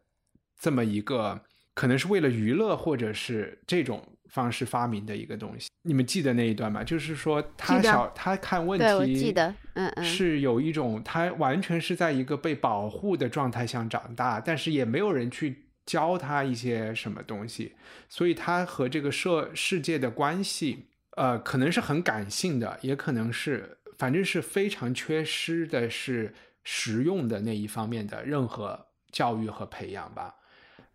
[0.58, 1.42] 这么一个。
[1.80, 5.70] 可能是为了娱乐，或者是这种方式发明的一个东西。
[5.80, 6.84] 你们记得那一段吗？
[6.84, 17.74] 就是说他小他看问题，记得，嗯嗯，是有一种他完全是在一个被保护的状态下长大，但是也没有人去教他一些什么东西，
[18.10, 20.84] 所以他和这个社世界的关系，
[21.16, 30.34] 呃，可能是很感性的，也可能是反正是非常缺失的是实用的那一方面的任何教育和培养吧。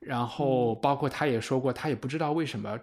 [0.06, 2.80] 然后，包括他也说过，他也不知道为什么，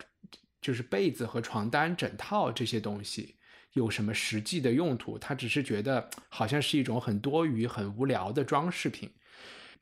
[0.61, 3.37] 就是被子和床单、枕套这些东西
[3.75, 9.09] 有什么实际的用途，他只是觉得好像是一种很多余、很无聊的装饰品。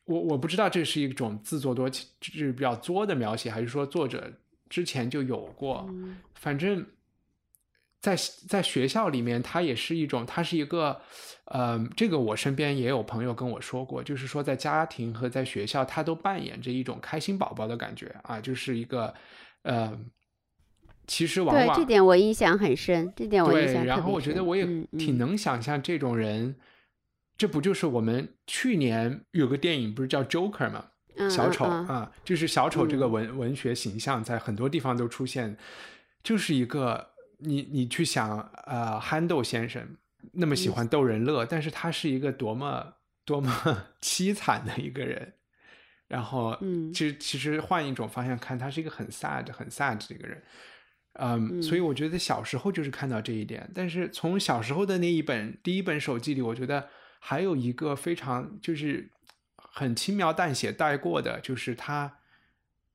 [0.04, 4.30] 我我不知道这是一种自作多情，就是比较作的描写，还是说作者
[4.68, 5.88] 之前就有过。
[6.34, 6.84] 反正。
[8.00, 8.16] 在
[8.48, 10.98] 在学校里面，它也是一种，它是一个，
[11.44, 19.12] 呃，这个我身边也有朋友跟我说过，就是说在家庭和在学校，他都扮演着一种开心宝宝的感觉啊，就是一个，
[19.64, 19.98] 呃，
[21.06, 24.64] 其实往往对这点我印象很深，这点我印象对，然后我觉得我也
[24.96, 26.56] 挺能想象这种人，
[27.36, 30.86] 这不就是我们去年有个电影不是叫 Joker 吗？
[31.28, 35.54] 小丑啊，就是小丑这个文文学形象在很多地方都出现，
[36.22, 37.09] 就是一个。
[37.42, 39.96] 你你去想，呃，憨豆先生
[40.32, 45.34] 那么喜欢逗人乐，但是他是一个多么多么 凄惨的一个人。
[46.06, 50.42] 然后，嗯，其实其实换一种方向看，他是一个很 sad 很 sad 的一个人。
[51.14, 53.70] 嗯，所以我觉得小时候就是看到这一点。
[53.74, 56.88] 但是从小时候的那一本第一本手记里，我觉得
[57.20, 59.10] 还有一个非常就是
[59.56, 62.18] 很轻描淡写带过的，就是他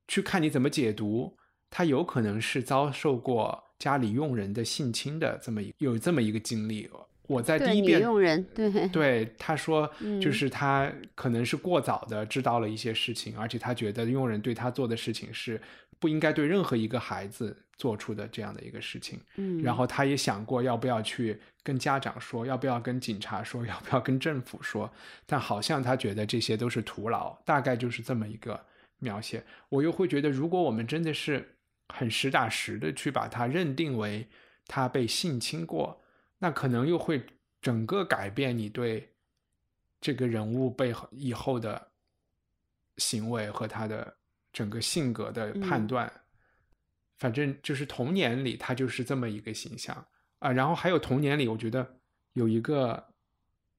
[0.07, 1.37] 去看你怎么解读，
[1.69, 3.64] 他有可能是遭受过。
[3.77, 6.89] 家里佣人的性侵的这么一有这么一个经历，
[7.27, 15.59] 我在第一遍佣人对对他说，就是他可能是过早的知道了一些事情，而且他觉得佣人对他做的事情是
[15.99, 19.19] 不应该对任何一个孩子做出的这样的一个事情。
[19.37, 24.89] 嗯，然后他也想过要不要去跟家长说，要不要跟警察说，要不要跟政府说，
[25.25, 28.59] 但好像他觉得这些都是徒劳，大概就是这么一个
[28.99, 29.43] 描写。
[29.69, 31.51] 我又会觉得，如果我们真的是。
[31.89, 34.27] 很实打实的去把他认定为
[34.67, 36.01] 他被性侵过，
[36.39, 37.25] 那可能又会
[37.61, 39.13] 整个改变你对
[40.01, 41.91] 这个人物背后以后的
[42.97, 44.17] 行为和他的
[44.51, 46.11] 整个性格的判断。
[47.17, 50.05] 反正就是童年里他就是这么一个形象
[50.39, 50.51] 啊。
[50.51, 51.99] 然后还有童年里，我觉得
[52.33, 53.13] 有一个，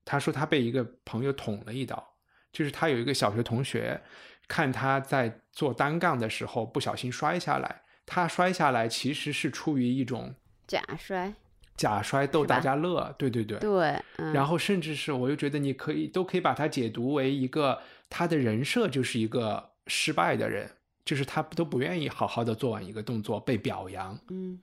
[0.04, 2.16] 他说他被一个朋友捅了一刀，
[2.50, 4.00] 就是他有一个小学同学
[4.48, 7.82] 看他在做单杠的时候不小心摔下来。
[8.06, 10.34] 他摔下来其实是出于一种
[10.66, 11.34] 假摔，
[11.76, 14.02] 假摔逗大家乐，对对对，对。
[14.32, 20.70] 然后甚至是我又觉得你可以都可以把它解读为一个他的人设就是一个失败的人，
[21.04, 24.58] 就是他都不愿意好好的做完一个动作被表扬，嗯。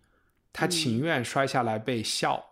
[0.51, 2.43] 他情愿摔下来被笑，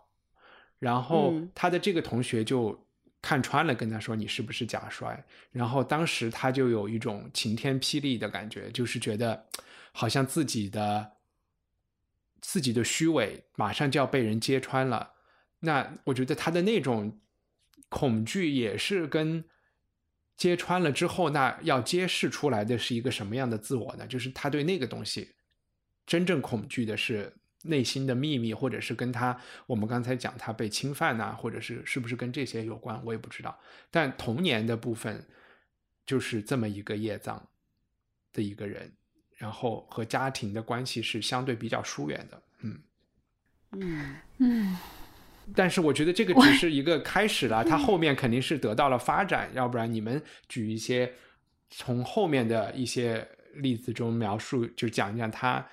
[0.78, 1.50] 然后嗯。
[1.54, 2.86] 他的这个同学就
[3.20, 5.24] 看穿了，跟他说你是不是假摔？
[5.52, 9.46] 然后当时他就有一种晴天霹雳的感觉，就是觉得
[9.92, 11.12] 好像自己的
[12.40, 15.12] 自己的虚伪马上就要被人揭穿了。
[15.60, 17.20] 那我觉得他的那种
[17.88, 19.44] 恐惧也是跟
[20.36, 24.06] 揭穿了之后，那要揭示出来的是一个什么样的自我呢？
[24.06, 25.36] 就是他对那个东西
[26.04, 33.56] 真正恐惧的是内心的秘密，或者是跟他我们刚才讲他被侵犯呐、或者是是不是跟这些有关，我也不知道。
[33.88, 35.24] 但童年的部分
[36.04, 37.48] 就是这么一个业障
[38.32, 38.92] 的一个人，
[39.42, 42.80] 然后和家庭的关系是相对比较疏远的，嗯。
[43.72, 44.76] 嗯嗯，
[45.56, 51.12] 但是我觉得这个只是一个开始了，他后面肯定是得到了发展，要不然你们举一些
[51.70, 55.66] 从后面的一些例子中描述，就讲一讲他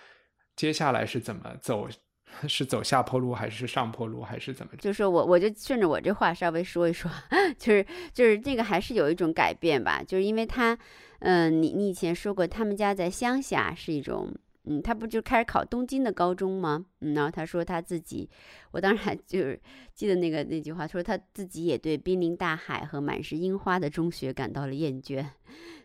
[0.55, 1.87] 接下来是怎么走，
[2.47, 4.71] 是走下坡路还是上坡路还是怎么？
[4.77, 7.09] 就是我我就顺着我这话稍微说一说，
[7.57, 10.77] 就是就是这个还是有一种改变吧，就是因为他，
[11.19, 14.33] 嗯、你你以前说过他们家在乡下是一种。
[14.69, 16.85] 嗯，他不就开始考东京的高中吗？
[17.01, 18.29] 嗯，然后他说他自己，
[18.71, 19.59] 我当时还就是
[19.95, 25.25] 记得那个那句话，说他自己也对濒临大海和满是樱花的中学感到了厌倦，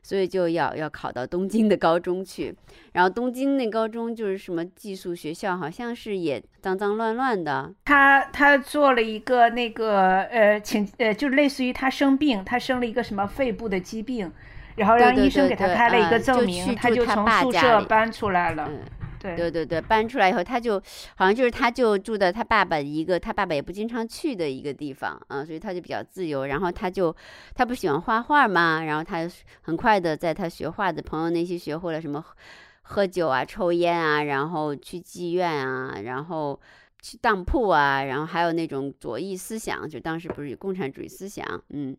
[0.02, 2.54] 所以就要要考到东京的高中去。
[2.92, 14.30] 然后东京那高中就是什么寄宿学校，好像是也脏脏乱乱的，他他做了一个那个呃，请呃，就类似于他生病，他生了一个什么肺部的疾病，
[14.76, 18.66] 然后让医生给他开了一个证明，去他就从宿舍搬出来了。
[18.68, 18.80] 嗯。
[19.24, 20.78] 对对对对，搬出来以后，他就
[21.16, 26.44] 好像就是他就住在他爸爸一个他爸爸也不经常去的一个地方啊，所以他就比较自由。
[26.44, 27.16] 然后他就
[27.54, 29.26] 他不喜欢画画嘛，然后他
[29.62, 32.34] 很快的在他学画的朋友那些学会了什么喝
[32.82, 36.60] 喝酒啊、抽烟啊，然后去妓院啊，然后
[37.00, 41.96] 去当铺啊，然后还有那种左翼思想，就当时不是有共产主义思想，嗯。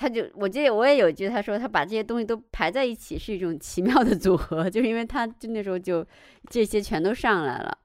[0.00, 6.02] 他就，我记得我也有一句，他说他把这些东西都排在一起是一种奇妙的组合， 就是因为他就那时候就
[6.48, 7.78] 这些全都上来了，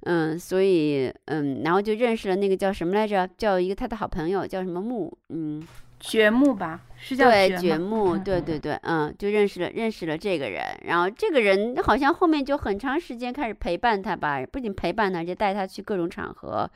[0.00, 5.66] 嗯，所以嗯，然后就认识了那个叫什么来着，叫一个他的好朋友叫什么木，嗯，
[5.98, 16.70] 掘木吧，是叫对，掘吗掘墓，嗯对对对，嗯，就认识了认识了这个人，然后这个人好像后面就很长时间开始陪伴他吧，不仅陪伴他，而且带他去各种场合，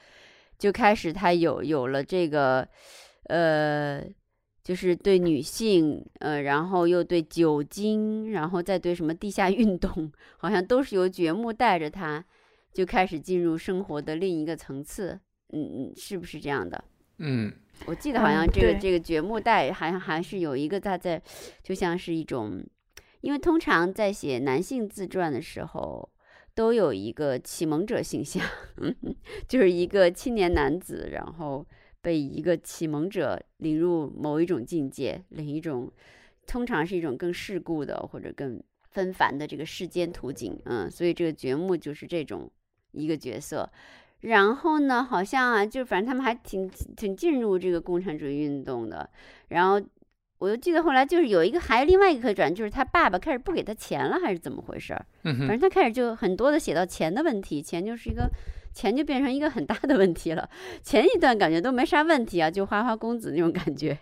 [0.58, 2.66] 就开始他有有了这个，
[3.24, 4.02] 呃。
[4.62, 12.24] 就是对女性，呃，然后又对酒精，然后再对什么地下运动，好像都是由掘墓带着他，
[12.72, 15.18] 就开始进入生活的另一个层次。
[15.52, 16.82] 嗯嗯，是不是这样的？
[17.18, 17.52] 嗯
[17.86, 21.20] 我记得好像这个、这个掘墓带好像还是有一个他在，
[21.62, 22.64] 就像是一种，
[23.20, 26.08] 因为通常在写男性自传的时候，
[26.54, 28.42] 都有一个启蒙者形象，
[29.46, 31.66] 就是一个青年男子，然后
[32.02, 35.90] 被一个启蒙者领入某一种境界，领一种
[36.46, 42.50] 通常是一种更世故的或者更纷繁的这个世间图景，嗯，所以这个掘墓就是这种
[42.90, 43.70] 一个角色。
[44.20, 49.08] 然后呢，好像啊，就反正他们还挺挺进入这个共产主义运动的。
[49.48, 49.80] 然后
[50.38, 55.06] 我就记得后来就是有一个还另外一个可转，就是他爸爸开始不给他钱了，还是怎么回事儿？
[55.22, 58.30] 反正他开始就很多的写到钱的问题，钱就是一个
[58.72, 60.48] 钱就变成一个很大的问题了。
[60.82, 63.98] 前一段感觉都没啥问题啊，就花花公子那种感觉。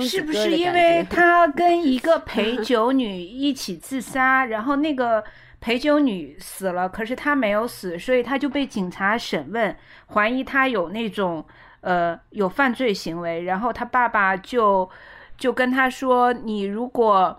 [0.00, 5.22] 是不是因为他跟一个陪酒女一起自杀，然后那个
[5.60, 9.76] 陪酒女死了，可是他没有死，所以他就被警察审问，
[10.12, 11.44] 怀疑他有那种
[11.80, 14.88] 呃有犯罪行为，然后他爸爸就
[15.38, 17.38] 就跟他说，你如果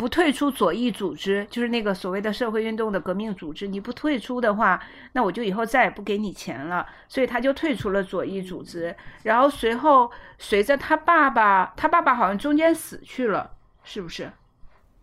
[0.00, 4.82] 不退出左翼组织，就是那个所谓的社会运动的革命组织，你不退出的话，
[5.12, 6.86] 那我就以后再也不给你钱了。
[7.06, 8.96] 所以他就退出了左翼组织。
[9.24, 13.50] 然后随后随着他爸爸，他爸爸好像中间死去了，
[13.84, 14.32] 是不是？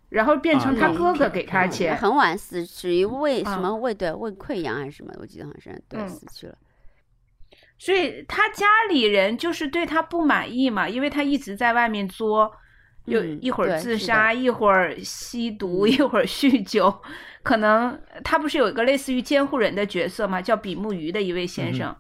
[0.10, 5.14] 然后变成他啊哥哥给他嗯钱，很晚死，属于胃啊什么胃对胃溃疡还是什么？
[5.20, 6.58] 我记得好像是对嗯死去了。
[7.78, 12.52] 所以他家里人就是对他不满意嘛，因为他一直在外面作，
[13.08, 14.36] 有嗯一会儿自杀，的。
[14.40, 15.90] 一会儿吸毒，嗯。
[15.90, 17.02] 一会儿酗酒，
[17.44, 21.96] 可能他不是有一个类似于监护人的角色吗，叫比目鱼的一位先生，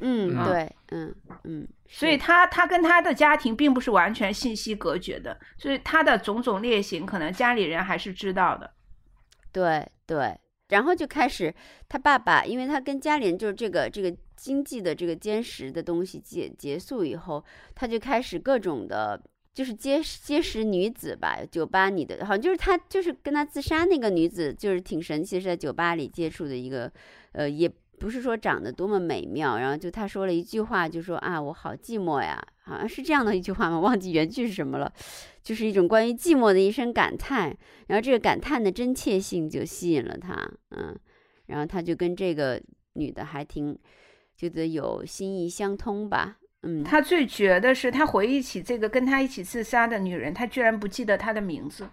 [0.00, 0.44] 嗯，嗯。
[0.46, 8.70] 对，嗯嗯，所以他他跟他的家庭并不是完全信息隔绝的，所以他的种种劣行，可能家里人还是知道的。
[9.52, 10.38] 对对，
[10.68, 11.52] 然后就开始
[11.88, 17.44] 他爸爸，因为他跟家里人就是这个这个经济的这个坚实的东西结结束以后，
[17.74, 19.20] 他就开始各种的
[19.52, 26.90] 就是结结识女子吧，酒吧里的，好像就是他就是跟他自杀那个女子，就是挺神奇，是在酒吧里接触的一个，
[27.32, 33.78] 呃，也不是说长得多么美妙，然后就他说了一句话，就说啊，我好寂寞呀，好像是这样的一句话吗？
[33.80, 34.90] 忘记原句是什么了，
[35.42, 37.54] 就是一种关于寂寞的一声感叹，
[37.88, 40.96] 然后这个感叹的真切性就吸引了他，嗯，
[41.46, 43.76] 然后他就跟这个女的还挺
[44.36, 46.38] 觉得有心意相通吧。
[46.62, 51.88] 嗯，他最绝的是，他回忆起这个跟他一起自杀的女人，他居然不记得她的名字。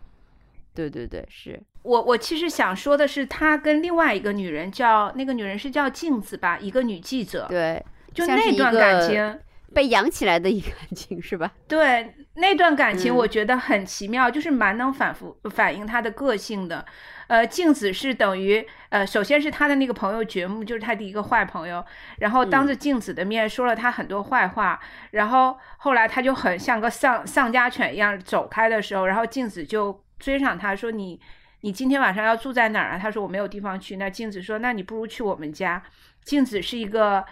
[0.74, 7.48] 对对对，是我我其实想说的是，他跟另外一个女人叫那个女人是叫镜子吧，一个女记者。
[7.50, 9.40] 对，就那段感情
[9.74, 11.52] 被养起来的一个感情是吧？
[11.68, 16.86] 对，那段感情我觉得很奇妙，就是蛮能反复反映他的个性的。
[17.28, 21.86] 呃，镜子是等于呃，首先是他的那个朋友觉木，就是他的一个坏朋友，
[22.20, 24.80] 然后当着镜子的面说了他很多坏话，
[25.12, 31.20] 然后后来他就很像个丧丧家犬一样走开的时候，然后镜子就追上他说你
[31.62, 32.98] 你今天晚上要住在哪儿啊？
[32.98, 33.98] 他说我没有地方去。
[33.98, 35.84] 那镜子说那你不如去我们家。
[36.28, 37.24] 镜子是一个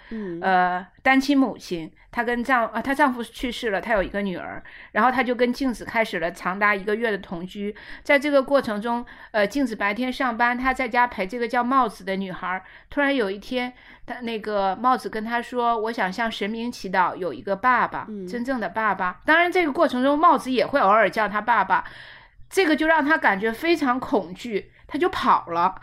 [0.42, 7.76] 呃单亲母亲，她跟丈啊她丈夫去世了，她有一个女儿，然后她就跟静子开始了长达一个月的同居。
[8.04, 12.64] 在这个过程中，呃，静子白天上班，她在家陪这个叫帽子的女孩。
[12.90, 13.74] 突然有一天，
[14.06, 21.84] 她那个帽子跟她说：“我想向神明祈祷，有一个爸爸，真正的爸爸。”当然，这个过程中帽子也会偶尔叫他爸爸，
[22.50, 25.76] 这个就让他感觉非常恐惧，他就跑了。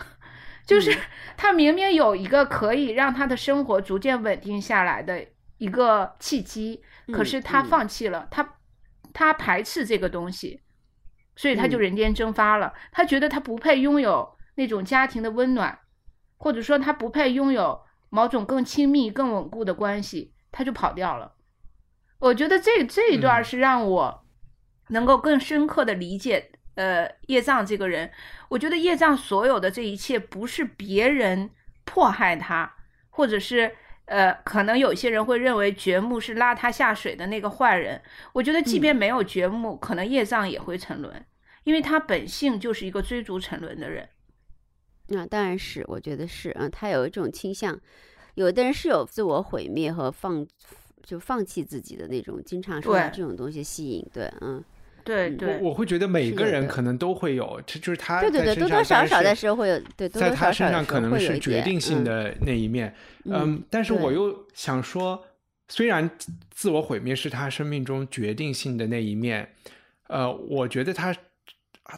[0.67, 0.97] 就是
[1.37, 5.27] 他明明有一个可以让他的生活逐渐稳定下来的
[5.59, 6.83] 一个契机，
[7.13, 8.57] 可是他放弃了，他
[9.13, 10.61] 他排斥这个东西，
[11.37, 12.73] 所以他就人间蒸发了。
[12.91, 15.79] 他觉得他不配拥有那种家庭的温暖，
[16.37, 21.35] 或者说他不配拥有某种更亲密、更稳固的关系，他就跑掉了。
[22.19, 24.25] 我觉得这这一段是让我
[24.91, 26.52] 能够更深刻的理解。
[26.75, 28.11] 呃，叶藏这个人，
[28.49, 31.51] 我觉得叶藏所有的这一切不是别人
[31.85, 32.75] 迫害他，
[33.11, 33.71] 或者是
[34.07, 38.01] 呃，可能有些人会认为掘木是拉他下水的那个坏人。
[38.33, 41.25] 我觉得即便没有掘木，可能叶藏也会沉沦，
[41.65, 44.09] 因为他本性就是一个追逐沉沦的人。
[45.09, 47.79] 那当然是，我觉得是啊，他有一种倾向，
[48.35, 50.47] 有的人是有自我毁灭和放
[51.03, 54.07] 就放弃自己的那种，经常受到这种东西吸引。
[54.11, 54.65] 对，嗯。
[55.05, 62.95] 对对，我我会觉得每个人可能都会有，这就是他对对对，多多少少的时候会有，对，在他身上可能是决定性的那一面。
[63.25, 65.25] 嗯，但是我又想说，
[65.69, 66.11] 虽然
[66.51, 69.49] 自我毁灭是他生命中决定性的那一面，
[70.09, 71.15] 呃，我觉得他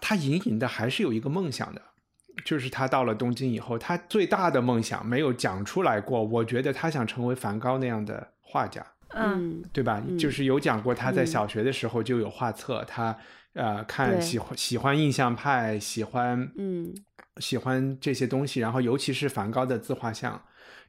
[0.01, 1.81] 他隐隐的还是有一个梦想的，
[2.45, 6.23] 就是他到了东京以后，他最大的梦想没有讲出来过。
[6.23, 8.85] 我觉得他想成为梵高那样的画家。
[9.15, 10.03] 嗯，对吧？
[10.19, 13.17] 就是有讲过他在小学的时候就有画册，他
[13.55, 16.93] 呃看喜欢喜欢印象派，喜欢嗯。
[17.41, 20.41] 喜欢这些东西，然后尤其是梵高的自画像，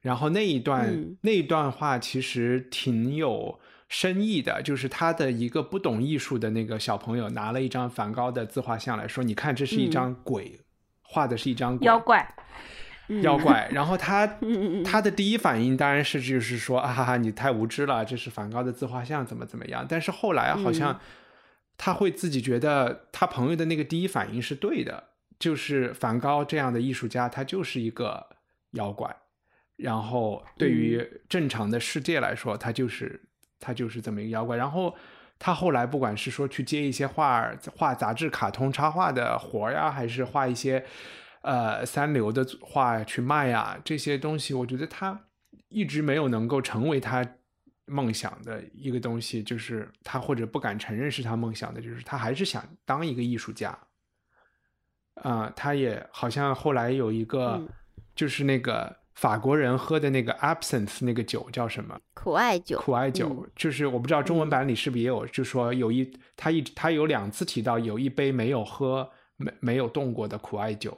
[0.01, 3.59] 然后那一段那一段话其实挺有
[3.89, 10.59] 深意的，就是他的一个不懂艺术的那个小朋友拿了一张梵高的自画像来说，你看这是一张鬼，
[11.01, 12.35] 画的是一张妖怪。
[13.21, 14.25] 妖怪，然后他
[14.83, 19.85] 他的第一反应当然是就是说啊哈哈，你太无知了，这是梵高的自画像，怎么怎么样？
[19.87, 20.99] 但是后来好像
[21.77, 25.03] 他会自己觉得他朋友的那个第一反应是对的，
[25.37, 28.25] 就是梵高这样的艺术家，他就是一个
[28.71, 29.15] 妖怪。
[29.77, 33.21] 然后对于正常的世界来说，他就是
[33.59, 34.57] 他就是这么一个妖怪。
[34.57, 34.95] 然后
[35.37, 40.83] 他后来不管是说去接一些画画杂志、卡通插画的活呀，还是画一些。
[41.45, 45.27] 呃，三流的话去卖啊，这些东西，我觉得他
[45.67, 47.23] 一直没有能够成为他
[47.85, 53.77] 梦想的一个东西，就是他或者不敢承认是他梦想的，就是他还是想当一个艺术家。
[55.21, 57.61] 啊，他也好像后来有一个，
[58.15, 61.95] 就是那个法国人喝的那个 absinthe 那个酒叫什么？
[62.15, 62.79] 苦艾酒。
[62.79, 70.97] 苦艾酒，就是我不知道中文版里是不是也有，就说有一他一他有两次提到有一杯没有喝没没有动过的苦艾酒。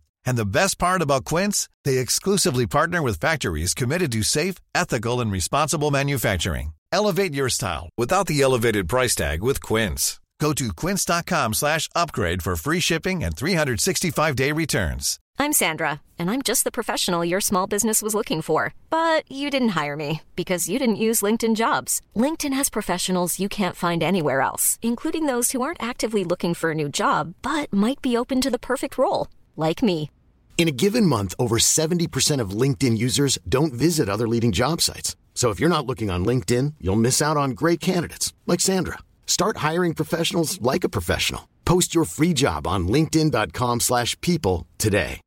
[0.25, 5.21] And the best part about Quince, they exclusively partner with factories committed to safe, ethical
[5.21, 6.73] and responsible manufacturing.
[6.91, 10.19] Elevate your style without the elevated price tag with Quince.
[10.41, 15.19] Go to quince.com slash upgrade for free shipping and 365-day returns.
[15.37, 18.73] I'm Sandra, and I'm just the professional your small business was looking for.
[18.89, 22.01] But you didn't hire me because you didn't use LinkedIn jobs.
[22.15, 26.71] LinkedIn has professionals you can't find anywhere else, including those who aren't actively looking for
[26.71, 29.27] a new job but might be open to the perfect role,
[29.60, 30.10] like me.
[30.56, 35.14] In a given month, over 70% of LinkedIn users don't visit other leading job sites.
[35.34, 38.98] So if you're not looking on LinkedIn, you'll miss out on great candidates like Sandra.
[39.26, 41.46] Start hiring professionals like a professional.
[41.66, 45.20] Post your free job on linkedin.com/people slash people today.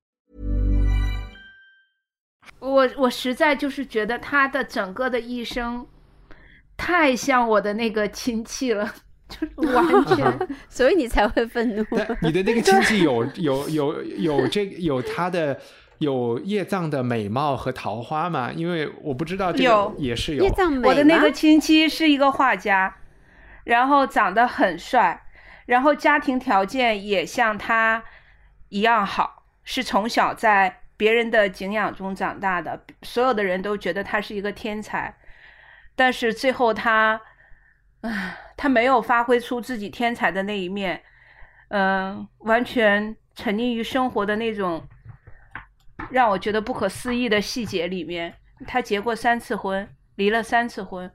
[2.60, 5.86] 我我实在就是觉得他的整个的一生
[6.76, 8.94] 太像我的那个亲戚了，
[9.29, 11.85] 就 是完全 所以你才会愤怒。
[11.97, 15.59] 但你的那个亲戚有有有有这有他的
[15.99, 18.53] 有叶藏的美貌和桃花吗？
[18.53, 20.51] 因为我不知道这个有也是有叶。
[20.51, 22.97] 藏美我的那个亲戚是一个画家，
[23.65, 25.25] 然后长得很帅，
[25.67, 28.05] 然后家庭条件也像他
[28.69, 35.17] 一样好，是从小在别人的敬仰中长大的，所有的人都觉得他是一个天才，
[35.97, 37.21] 但是最后他，
[38.03, 41.03] 唉，他没有发挥出自己天才的那一面，
[41.69, 44.87] 嗯、完全沉溺于生活的那种
[46.11, 48.35] 让我觉得不可思议的细节里面。
[48.67, 51.13] 他结过三次婚，离了三次婚，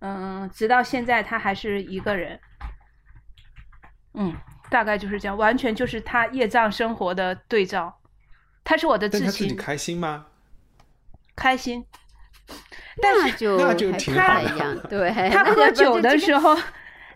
[0.00, 2.40] 嗯，直到现在他还是一个人。
[4.14, 4.34] 嗯，
[4.70, 8.00] 大概就是这样，完全就是他业障生活的对照。
[8.64, 10.26] 他是我的至亲，但他自己开心吗？
[11.36, 11.84] 开心。
[13.00, 15.10] 但 是那就那就还挺好的不太一样， 对。
[15.30, 16.56] 他喝酒的时候，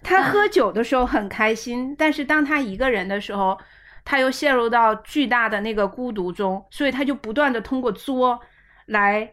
[0.02, 3.58] 他喝酒的时候很开心，但是当他一个人的时候，
[4.04, 8.40] 他又陷入到巨大的那个孤独中，所以他就不断的通过作
[8.86, 9.32] 来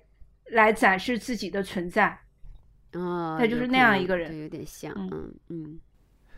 [0.51, 2.19] 来展示自己的存在。
[2.93, 5.79] 哦，他就是那样一个人有点像，嗯嗯嗯。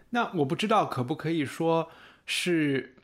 [0.09, 1.89] 那我不知道可不可以说
[2.25, 2.95] 是，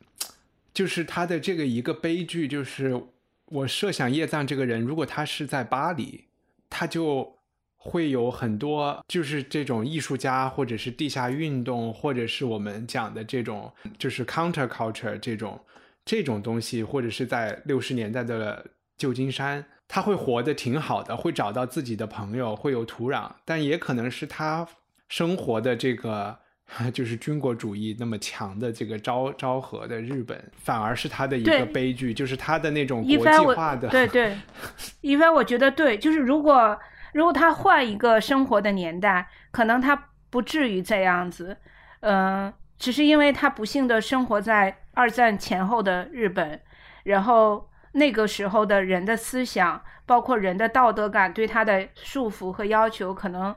[0.74, 3.02] 就是他的这个一个悲剧，就是
[3.46, 6.27] 我设想叶藏这个人，如果他是在巴黎，
[6.70, 7.38] 他就
[7.76, 15.60] 会有很多就是这种艺术家，或者是地下运动，或者是我们讲的这种就是 counter culture 这种
[16.06, 18.66] 这种东西，或者是在六十年代的
[18.98, 19.66] 旧金山。
[19.90, 24.68] 他会活得挺好的，会找到自己的朋友，会有土壤，但也可能是他
[25.08, 26.38] 生活的这个
[26.94, 34.38] 就是军国主义那么强的这个昭昭和的日本，反而是他的一个悲剧，就是他的那种国际化的，对对，
[35.02, 36.78] 一帆我觉得对，就是如果
[37.14, 41.58] 如果他换一个生活的年代，可能他不至于这样子，
[42.02, 46.60] 嗯、只是因为他不幸的生活在二战前后的日本，
[47.04, 53.56] 然后那个时候的人的思想，包括人的道德感对他的束缚和要求，可能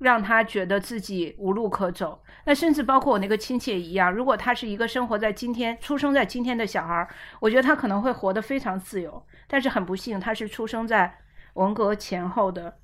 [0.00, 2.20] 让他觉得自己无路可走。
[2.44, 9.24] 那甚至包括我那个亲戚也一样，如果他是一个生活在今天、出生在今天的小孩儿，我觉得他可能会活得非常自由。
[9.46, 11.18] 但是很不幸，他是出生在
[11.54, 12.78] 文革前后的，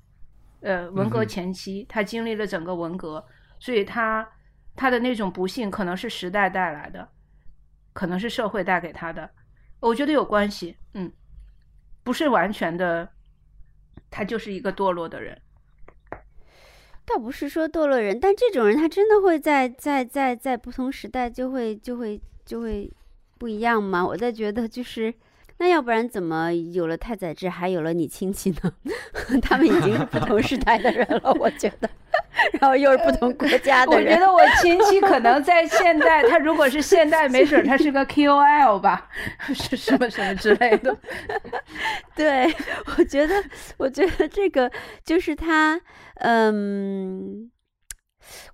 [0.61, 3.25] 呃，文革前期，他经历了整个文革，
[3.59, 4.27] 所以他
[4.75, 7.09] 他的那种不幸可能是时代带来的，
[7.93, 9.29] 可能是社会带给他的，
[9.79, 11.11] 我觉得有关系，嗯，
[12.03, 13.09] 不是完全的，
[14.11, 15.41] 他就是一个堕落的人。
[17.07, 22.91] 倒不是说堕落人，但这种人他真的会在在在在不同时代就会就会就会
[23.37, 24.05] 不一样吗？
[24.05, 25.13] 我在觉得就是，
[25.57, 28.73] 那要不然怎么有了太宰治，还有了你亲戚呢？
[29.41, 31.89] 他们已经是不同时代的人了，我觉得，
[32.59, 34.13] 然后又是不同国家的人。
[34.13, 39.09] 我觉得我亲戚可能在现代，他如果是现代，没准他是个 KOL 吧，
[39.53, 40.97] 是什么什么之类的。
[42.15, 42.53] 对，
[42.97, 43.43] 我觉得，
[43.77, 44.71] 我觉得这个
[45.03, 45.79] 就是他，
[46.15, 47.49] 嗯，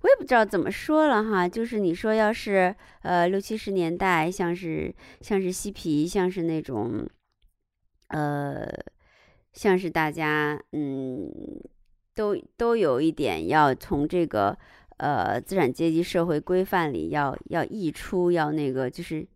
[0.02, 1.48] 我也不知道怎么说了哈。
[1.48, 7.06] 就是你说，要是呃六七十年代，像是像是嬉皮，像是那种，
[8.08, 8.68] 呃，
[9.52, 11.30] 像是大家嗯，
[12.14, 14.56] 都都有一点要从这个
[14.98, 19.26] 呃资产阶级社会规范里要要溢出，要那个就是。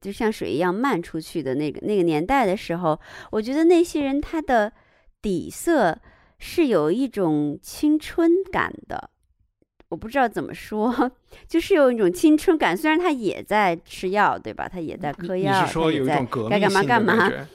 [0.00, 3.00] 就像水一样漫出去的那个那个年代的时候，
[3.30, 4.72] 我觉得那些人他的
[5.20, 5.96] 底色
[6.40, 9.10] 是有一种青春感的，
[9.90, 11.12] 我不知道怎么说，
[11.46, 12.76] 就是有一种青春感。
[12.76, 14.68] 虽然他也在吃药，对吧？
[14.68, 17.48] 他也在嗑你药，是说有一他也在种革命该干嘛性的感干嘛。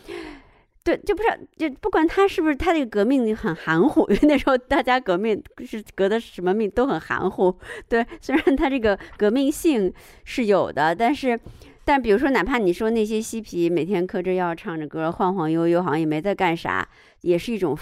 [0.91, 0.97] 觉？
[0.97, 7.53] 对，就不知道，就不管他是不是他这个革命很含糊，因为那时候大家革命是革的什么命都很含糊。
[7.89, 11.37] 对，虽然他这个革命性是有的，但是，
[11.83, 16.87] 但比如说，哪怕你说那些嬉皮每天嗑着药唱着歌晃晃悠悠，好像也没在干啥，
[17.21, 17.77] 也是一种，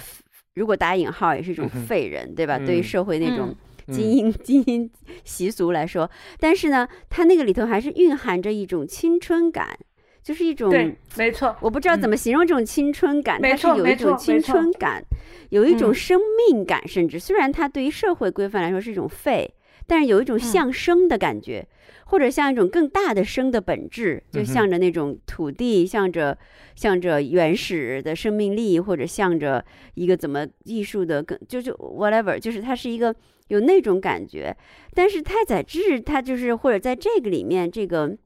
[0.56, 2.58] 如果打引号，也是一种废人，对吧？
[2.58, 3.56] 对于嗯社会那种
[3.88, 4.90] 嗯精英精英
[5.24, 9.78] 习俗来说，但是呢，他那个里头还是蕴含着一种青春感，
[10.26, 15.06] 就是一种对，没错，我不知道怎么形容这种青春感，它是有一种青春感，
[15.52, 15.94] 有一种嗯。
[15.94, 16.20] 生
[16.50, 19.54] 命感，甚至虽然它对于社会规范来说是一种废，
[19.86, 20.40] 但是有一种嗯。
[20.40, 21.68] 向生的感觉，
[22.08, 26.36] 或者像一种更大的生的本质，就向着那种土地，向着
[26.76, 29.64] 向着原始的生命力，或者向着
[29.94, 33.16] 一个怎么艺术的更就就 whatever，就是它是一个
[33.50, 34.58] 有那种感觉，
[34.96, 38.18] 但是太宰治他就是或者在这个里面这个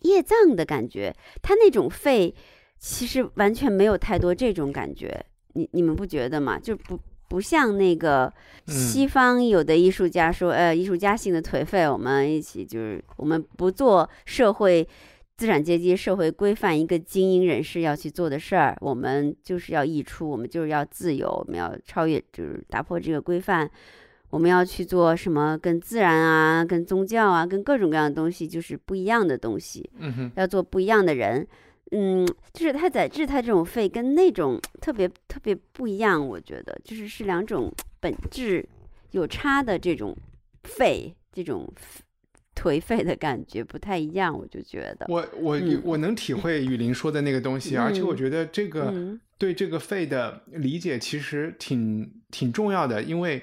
[0.00, 2.34] 业障的感觉，他那种废
[2.78, 5.24] 其实完全没有太多这种感觉，
[5.54, 6.58] 你你们不觉得吗？
[6.58, 6.98] 就不
[7.28, 8.32] 不像那个
[8.66, 14.86] 嗯西方有的艺术家说，呃，艺术家性的颓废，我们一起就是我们不做社会。
[15.36, 23.70] 资产阶级社会规范一个精英人士要去做的事儿，我们就是要溢出，我们就是要自由，我们要超越，就是打破这个规范。
[24.30, 29.90] 我们要去做什么跟自然啊、跟宗教啊、跟各种各样的东西，就是不一样的东西。
[29.98, 31.46] 嗯哼，要做不一样的人。
[31.92, 38.64] 嗯，就是太宰治他这种肺跟那种特别特别不一样，我觉得就是是两种本质
[39.10, 40.16] 有差的这种
[40.62, 41.68] 肺，这种
[42.54, 45.06] 颓废的感觉不太一样，我就觉得。
[45.08, 53.42] 我我、嗯我能体会雨林说的那个东西，而且我嗯觉得这个、嗯对这个肺的理解其实挺挺重要的，因为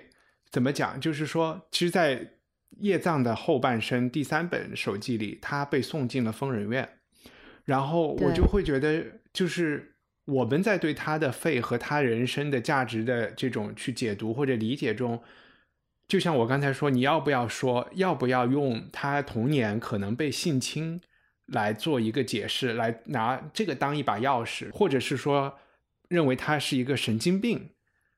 [0.58, 2.32] 怎么讲，就是说，其实，在
[2.80, 6.98] 叶藏的后半生第三本手记里，他被送进了疯人院，
[7.64, 15.22] 然后我就会觉得，就是我们在对他的肺和他人生的价值的这种去解读或者理解中。
[16.08, 21.00] 就像我刚才说，你要不要说，要不要用他童年可能被性侵
[21.46, 25.60] 来做一个解释，来拿这个当一把钥匙，或者是说
[26.10, 27.70] 认为他是一个神经病，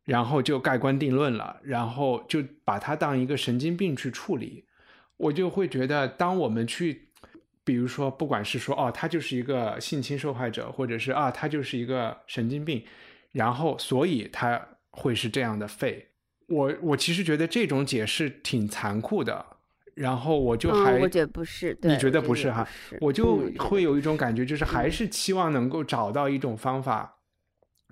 [0.10, 4.66] 然后就盖棺定论了，然后就把他当一个神经病去处理，
[5.18, 7.10] 我就会觉得，当我们去，
[7.64, 12.84] 比如说，不管是说哦，他就是一个性侵受害者，或者是啊，他就是一个神经病，
[13.34, 16.08] 然后所以他会是这样的废。
[16.48, 19.46] 我我其实觉得这种解释挺残酷的，
[19.94, 22.68] 然后我就还、嗯，我觉得不是，对你觉得不是哈？
[22.90, 27.19] 是我就嗯会有一种感觉，就是还是期望能够找到一种方法，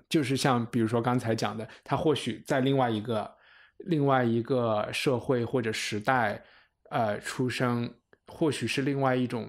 [0.08, 3.30] 就是像比如说刚才讲的，他或许在另外一个
[3.78, 6.42] 另外一个社会或者时代，
[6.90, 7.92] 呃，出生，
[8.26, 9.48] 或许是另外一种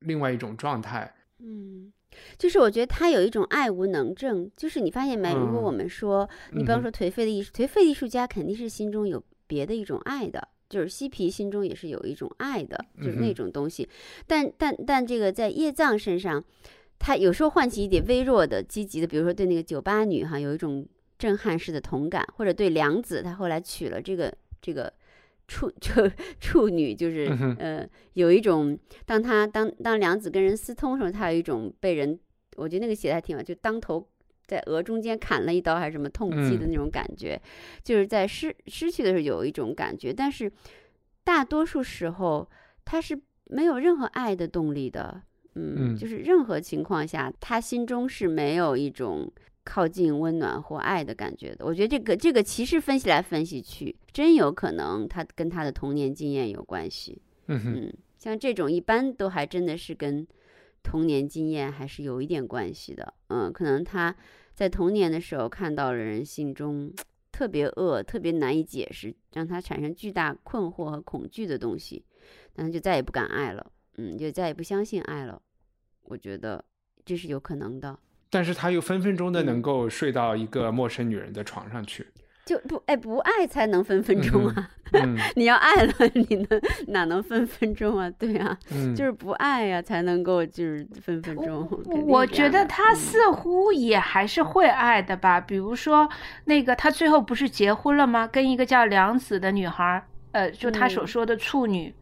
[0.00, 1.14] 另外一种状态。
[1.40, 1.92] 嗯，
[2.36, 5.32] 就是我觉得他有一种爱无能症，就是你发现没？
[5.32, 13.88] 如果嗯我们说，你比方说颓废的艺术，颓废艺术家肯定是心中有别的一种爱的，就是嬉皮心中也是有一种爱的，就是那种东西。
[14.26, 16.44] 但但但这个在叶藏身上，
[16.98, 20.86] 他有时候唤起一点微弱的积极的，比如说对那个酒吧女哈有一种
[21.18, 24.92] 震撼式的同感，或者对良子他后来娶了这个这个。
[25.50, 26.06] 处就
[26.38, 27.26] 处女就是
[27.58, 32.20] 呃，有一种当他当当良子跟人私通的时候，他有一种被人，
[32.56, 34.06] 我觉得那个写的还挺好，就当头
[34.46, 37.40] 在额中间砍了一刀还是什么痛击的嗯那种感觉，
[37.82, 40.52] 就是在失失去的时候有一种感觉，但是
[41.24, 42.46] 大多数时候
[42.84, 45.22] 他是没有任何爱的动力的，
[45.54, 49.30] 嗯，嗯就是任何情况下他心中是没有一种。
[49.64, 57.20] 靠近温暖或爱的感觉的，我觉得这个这个其实分析来分析去，真有可能他跟他的童年经验有关系。
[57.48, 60.26] 嗯像这种一般都还真的是跟
[60.82, 63.12] 童年经验还是有一点关系的。
[63.26, 64.16] 嗯，可能他
[64.54, 66.90] 在童年的时候看到了人心中
[67.30, 72.02] 特别恶、特别难以解释，让他产生巨大困惑和恐惧的东西，
[72.54, 73.70] 那他就再也不敢爱了。
[73.98, 75.40] 嗯，就再也不相信爱了。
[76.04, 76.64] 我觉得
[77.04, 77.98] 这是有可能的。
[78.30, 82.06] 但是他又分分钟的嗯能够睡到一个陌生女人的床上去。
[82.44, 84.70] 就不哎不爱才能分分钟啊！
[84.94, 88.08] 嗯 你要爱了，你能哪能分分钟啊？
[88.18, 91.68] 对啊，嗯， 就是不爱呀、才能够就是分分钟。
[92.06, 96.08] 我觉得他嗯似乎也还是会爱的吧，比如说
[96.46, 98.26] 那个他最后不是结婚了吗？
[98.26, 101.94] 跟一个叫梁子的女孩儿，呃，就他所嗯说的处女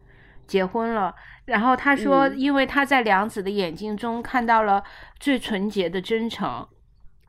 [0.47, 1.13] 结婚了。
[1.45, 4.83] 然后他说，嗯因为他在梁子的眼睛中看到了
[5.19, 6.67] 最纯洁的真诚，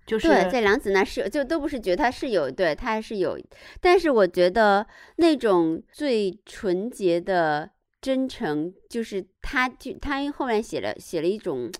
[0.06, 3.38] 就是对，在梁子那是就都不是觉得他是有，对他还是有，
[3.80, 11.70] 但是我觉得那种最纯洁的真诚，就是他就他后面写了写了一种，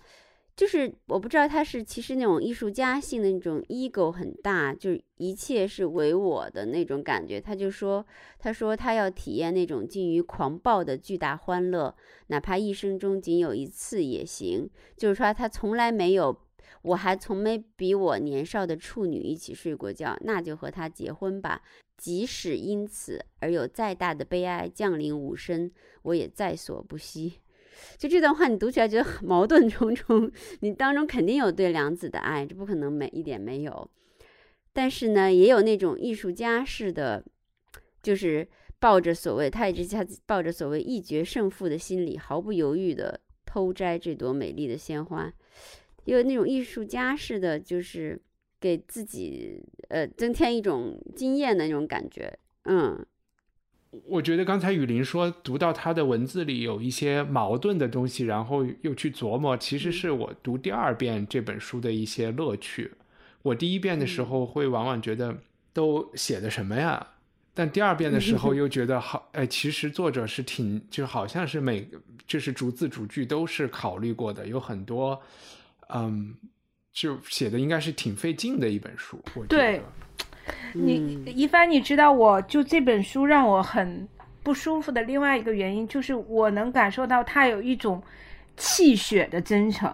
[0.59, 7.39] 就是我不知道他是其实那种艺术家性的那种 ego 很大，就是一切是唯我的那种感觉。
[7.39, 8.05] 他就说，
[8.37, 11.95] 他说他要体验那种近于狂暴的巨大欢乐，
[12.27, 14.69] 哪怕一生中仅有一次也行。
[14.97, 16.37] 就是说他从来没有
[16.81, 21.61] 我还从没比我年少的处女一起睡过觉，那就和他结婚吧。
[21.95, 27.35] 即使因此而有再大的悲哀降临吾身，我也在所不惜。
[27.97, 30.31] 就这段话，你读起来觉得很矛盾重重。
[30.61, 33.89] 你当中肯定有对良子的爱，这不可能没一点没有。
[34.71, 37.23] 但是呢，也有那种艺术家式的，
[38.01, 38.47] 就是
[38.79, 45.33] 抱着所谓他一直下抱着所谓一决胜负的心理，毫不犹豫的偷摘这朵美丽的鲜花。
[46.05, 48.19] 也有那种艺术家式的，就是
[48.59, 52.31] 给自己呃增添一种惊艳的那种感觉。
[52.63, 53.05] 嗯，
[54.05, 62.91] 我觉得刚才雨林说读到他的文字里有一些矛盾的东西，然后又去琢磨，其实是我读第二遍这本书的一些乐趣。
[63.41, 65.37] 我第一遍的时候会往往觉得
[65.73, 67.07] 都写的什么呀，
[67.53, 71.89] 但第二遍的时候又觉得好，哎，其实作者是挺就好像是每
[72.27, 75.19] 就是逐字逐句都是考虑过的，有很多。
[75.91, 76.35] 嗯，
[76.93, 79.19] 就写的应该是挺费劲的一本书。
[79.47, 79.81] 对，
[80.73, 84.07] 你一帆，你知道，我就这本书让我很
[84.43, 88.01] 不舒服的另外一个原因，就是我能感受到他有一种
[88.57, 89.93] 气血的真诚。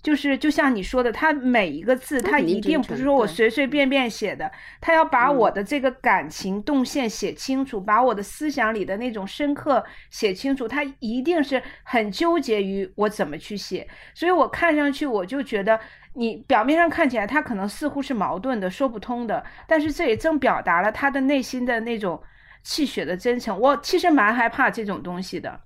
[0.00, 15.78] 就是就像你说的，他每一个字，他一定不是说我随随便便写的，他要把我的这个感情动线写清楚，把我的思想里的那种深刻写清楚，他一定是很纠结于我怎么去写，所以我看上去我就觉得，
[16.18, 22.20] 你表面上看起来他可能似乎是矛盾的、说不通的，但是这也正表达了他的内心的那种
[22.64, 23.58] 气血的真诚。
[23.58, 25.60] 我其实蛮害怕这种东西的，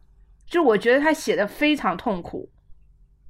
[0.46, 2.50] 就我觉得他写的非常痛苦。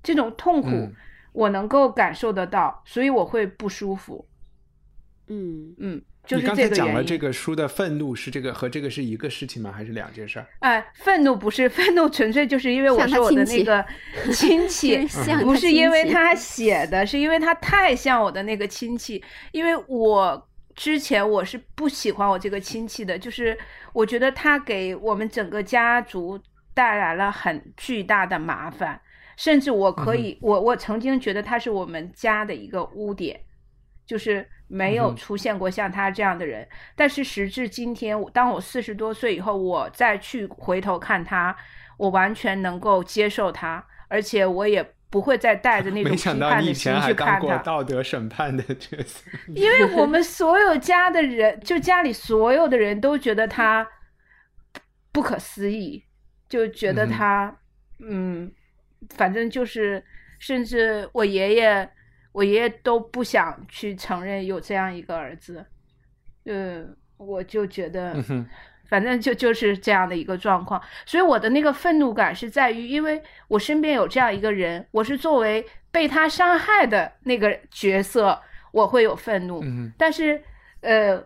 [0.02, 0.92] 这种痛苦，
[1.32, 4.26] 我能够感受得到，所以我会不舒服。
[5.28, 9.72] 嗯嗯，就是你刚才讲了这个书的愤怒是这个和这个是一个事情吗？
[9.72, 10.46] 还是两件事儿？
[10.60, 13.84] 哎，愤怒不是 愤怒，纯粹就是因为我是我的那个
[14.32, 14.96] 亲戚，
[15.42, 19.22] 不是因为他写的，是因为他太像我的那个亲戚。
[19.50, 23.58] 因为我之前我是不喜欢我这个亲戚的，就是
[23.92, 26.40] 我觉得他给我们整个家族
[26.72, 29.00] 带来了很巨大的麻烦。
[29.36, 33.40] 甚至我可以，我我曾经觉得他是我们家的一个污点，
[34.06, 36.66] 就是没有出现过像他这样的人。
[36.96, 41.54] 但是时至今天，当我四十多岁以后，我再去回头看他，
[41.98, 47.58] 我完全能够接受他，而且我也不会再带着那种批判的心去看他。
[47.58, 53.86] 道德审判的角色，因为我们所有家的人，就家里所有的人都觉得他
[55.12, 56.04] 不可思议，
[56.48, 57.58] 就觉得他，
[58.00, 58.50] 嗯。
[59.16, 60.04] 反正就是，
[60.38, 61.90] 甚至我爷爷，
[62.33, 65.64] 我爷爷都不想去承认有这样一个儿子，
[66.45, 66.85] 呃，
[67.18, 68.16] 我就觉得，
[68.89, 70.80] 反正就就是这样的一个状况。
[71.05, 78.41] 所以我的那个愤怒感是在于，因为我身边有这样一个人，我是作为被他伤害的那个角色，
[78.72, 79.62] 我会有愤怒。
[79.99, 80.43] 但是，
[80.80, 81.22] 呃，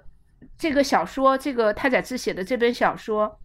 [0.59, 3.39] 这个小说，这个太宰治写的这本小说，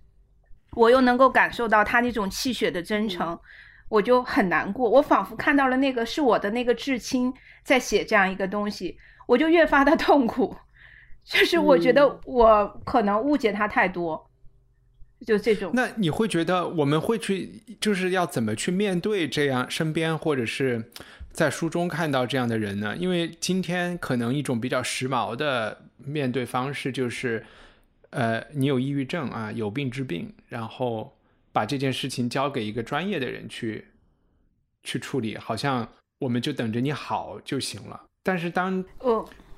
[0.72, 3.39] 我又能够感受到他那种气血的真诚。
[3.91, 10.55] 我就很难过，我仿佛看到了那个是我的那个至亲在写这样一个东西，我就越发的 痛苦，
[11.25, 14.29] 就是我觉得我可能误解他太多，
[15.27, 15.71] 就这种。
[15.73, 20.89] 那你会觉得我们会去，就是要怎么去面对这样身边或者是
[21.33, 22.95] 在书中看到这样的人呢？
[22.95, 27.45] 因为今天可能一种比较时髦的面对方式就是，
[28.11, 31.13] 呃，你有抑郁症啊，有病治病，然后。
[31.53, 33.85] 把这件事情交给一个专业的人去
[34.83, 35.87] 去处理，好像
[36.19, 38.01] 我们就等着你好就行了。
[38.23, 38.83] 但是当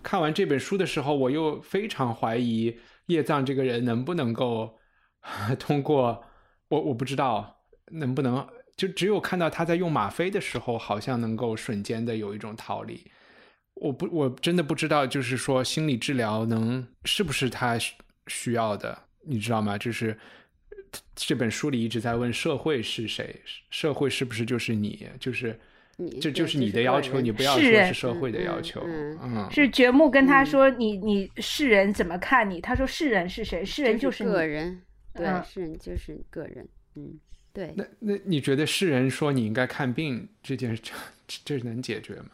[0.01, 4.77] 看完这本书的时候，我又非常怀疑叶藏这个人能不能够
[5.59, 6.23] 通过
[6.69, 13.05] 我我不知道能不能就只有看到他在用吗啡的时候，好像能够瞬间的有一种逃离。
[13.75, 17.77] 我不我真的不知道，就是说心理治疗能是不是他
[18.27, 19.77] 需要的，你知道吗？
[19.77, 20.17] 就是。
[21.15, 23.41] 这本书里一直在问社会是谁？
[23.69, 25.07] 社会是不是就是你？
[25.19, 25.59] 就是
[26.19, 28.83] 这就是你的要求，你不要说是社会的要求。
[28.87, 33.63] 嗯，是掘木跟他说：“你你世人怎么看你？”他说：“世人是谁？
[33.63, 34.81] 世人就是个人。
[35.13, 36.67] 对，世人就是个人。
[36.95, 37.19] 嗯，
[37.53, 37.73] 对。
[37.77, 40.81] 那那你觉得世人说你应该看病这件事，
[41.45, 42.29] 这能解决吗？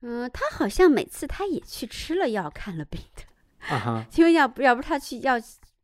[0.00, 3.22] 嗯，他好像每次他也去吃了药，看了病的。
[3.68, 5.34] 啊哈， 因为要不要不他去药。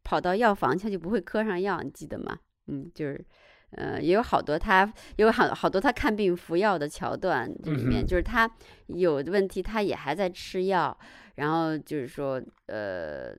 [0.08, 2.38] 跑到药房，他就不会磕上药，你记得吗？
[2.68, 3.22] 嗯，就是，
[3.72, 8.50] 呃，也有好多他有好好多他看病服药的桥段，这里面就是他
[8.86, 10.96] 有的问题，他也还在吃药，
[11.34, 13.34] 然后就是说，呃，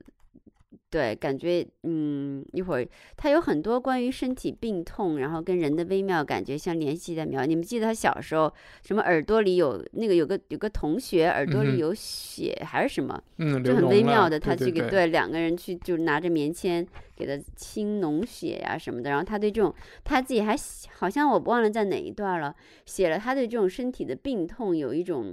[0.90, 2.84] 对，感觉嗯，一会儿
[3.16, 7.46] 他有很多关于身体病痛，然后跟人的微妙感觉相联系的描。
[7.46, 13.22] 你们记得他小时候什么耳朵里有那个有个有个同学耳朵里有血还是什么？
[13.38, 16.84] 嗯，就很微妙的，他去给对两个人去就拿着棉签
[17.14, 19.10] 给他清脓血呀什么的。
[19.10, 19.72] 然后他对这种
[20.02, 20.56] 他自己还
[20.98, 22.52] 好像我忘了在哪一段了，
[22.84, 25.32] 写了他对这种身体的病痛有一种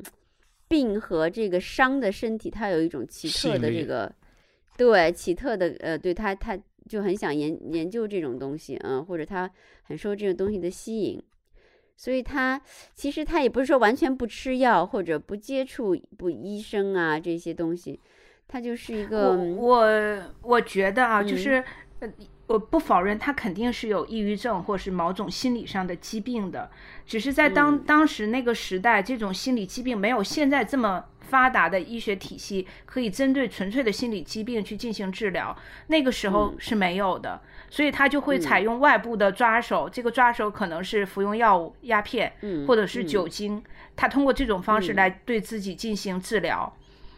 [0.68, 4.14] 病和这个伤的身体，他有一种奇特的这个。
[4.78, 6.58] 对奇特的，呃，对他，他
[6.88, 9.50] 就很想研研究这种东西，嗯，或者他
[9.84, 11.22] 很受这种东西的吸引，
[11.96, 12.62] 所以他
[12.94, 18.00] 其实他也不是说完全不吃药或者不接触不医生啊这些东西，
[18.48, 21.64] 他就是一个我我觉得啊，就是
[22.00, 22.14] 呃。
[22.48, 26.72] 我不否认他肯定是有抑郁症或是某种心理上的疾病的，
[27.06, 35.56] 只是在当当时那个时代，这种心理疾病没有现在这么发达的医学体系，可以针对纯粹的心理疾病去进行治疗。
[35.88, 42.32] 那个时候是没有的，所以他就会采用外部的抓手，这个抓手可能是服用药物、鸦片，
[42.66, 43.62] 或者是酒精，
[43.98, 46.74] 他通过这种方式来对自己进行治疗。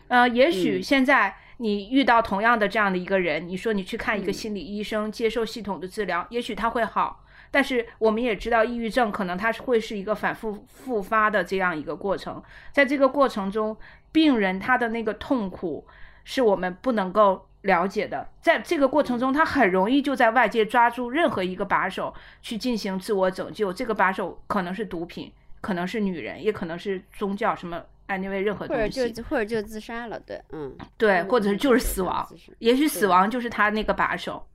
[0.08, 1.36] 呃，也许现在。
[1.62, 7.24] 你遇到同样的这样的一个人，你说你去看一个心理医生，接受系统的治疗，也许他会好。
[7.52, 12.42] 但是我们也知道，抑郁症可能它是会是一个反复复发的这样一个过程。
[12.72, 13.76] 在这个过程中，
[14.12, 15.86] 病人他的那个痛苦
[16.24, 18.30] 是我们不能够了解的。
[18.42, 23.74] 在这个过程中，他很容易就在外界抓住任何一个把手去进行自我拯救。
[23.74, 27.84] 这个把手可能是毒品，可能是女人，也可能是宗教什么。
[28.18, 32.28] 因为任何东西，或者就或者就自杀了，对，嗯，对，或者是就是死亡，
[32.60, 34.46] 也许死亡就是他那个把手，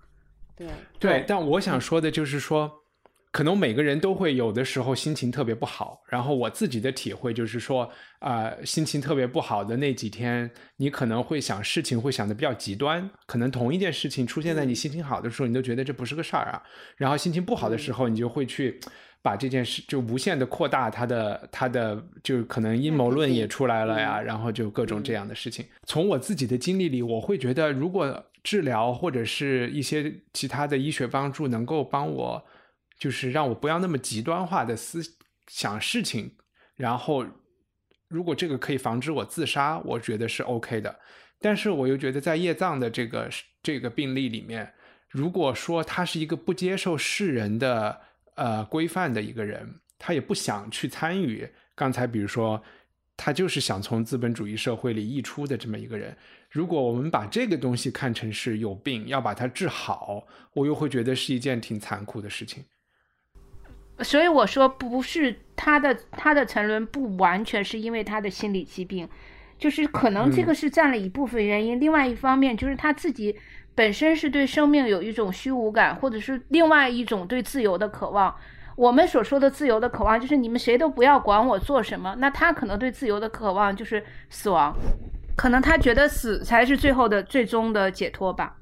[0.56, 0.66] 对
[0.98, 1.24] 对。
[1.26, 2.70] 但我想说的就是说，
[3.30, 7.90] 可能每个人都会有的时候心情特别不好，然后我自己的体会就是说，
[8.20, 16.62] 啊，心情特别不好的那几天，你可能会想事情会想的比较极端，可能同一件事情出现在你心情好的时候，你都觉得这不是个事儿啊，
[16.96, 18.80] 然后心情不好的时候，你就会去。
[19.24, 25.64] 把这件事就无限的扩大，他的他的就可能阴谋论也出来了呀，然后就各种这样的事情。
[25.86, 32.44] 从我自己的经历里，我会觉得，如果治疗或者是一些其他的医学帮助能够帮我，
[32.98, 35.00] 就是让我不要那么极端化的思
[35.46, 36.30] 想事情，
[36.76, 37.24] 然后
[38.08, 40.94] 如果这个可以防止我自杀，我觉得是 OK 的。
[41.40, 43.30] 但是我又觉得，在叶藏的这个
[43.62, 44.74] 这个病例里面，
[45.08, 48.02] 如果说他是一个不接受世人的。
[48.34, 51.48] 呃，规范的一个人，他也不想去参与。
[51.74, 52.60] 刚才比如说，
[53.16, 56.16] 他就是想从资本主义社会里溢出的这么一个人。
[56.50, 62.64] 如果我们把这个东西看成是有病，要把它治好，我又会觉得是一件挺残酷的事情。
[64.00, 69.08] 所以我说，不是他的他的沉沦，不完全是因为他的心理疾病，
[69.58, 71.78] 就是可能这个是占了一部分原因。
[71.78, 73.36] 另外一方面，就是他自己。
[73.74, 78.34] 本身是对生命有一种虚无感，或者是另外一种对自由的渴望。
[78.76, 82.16] 我们所说的自由的渴望，就是你们谁都不要管我做什么。
[82.18, 84.76] 那他可能对自由的渴望就是死亡，
[85.36, 88.56] 可能他觉得死才是最后的、最终的解脱吧。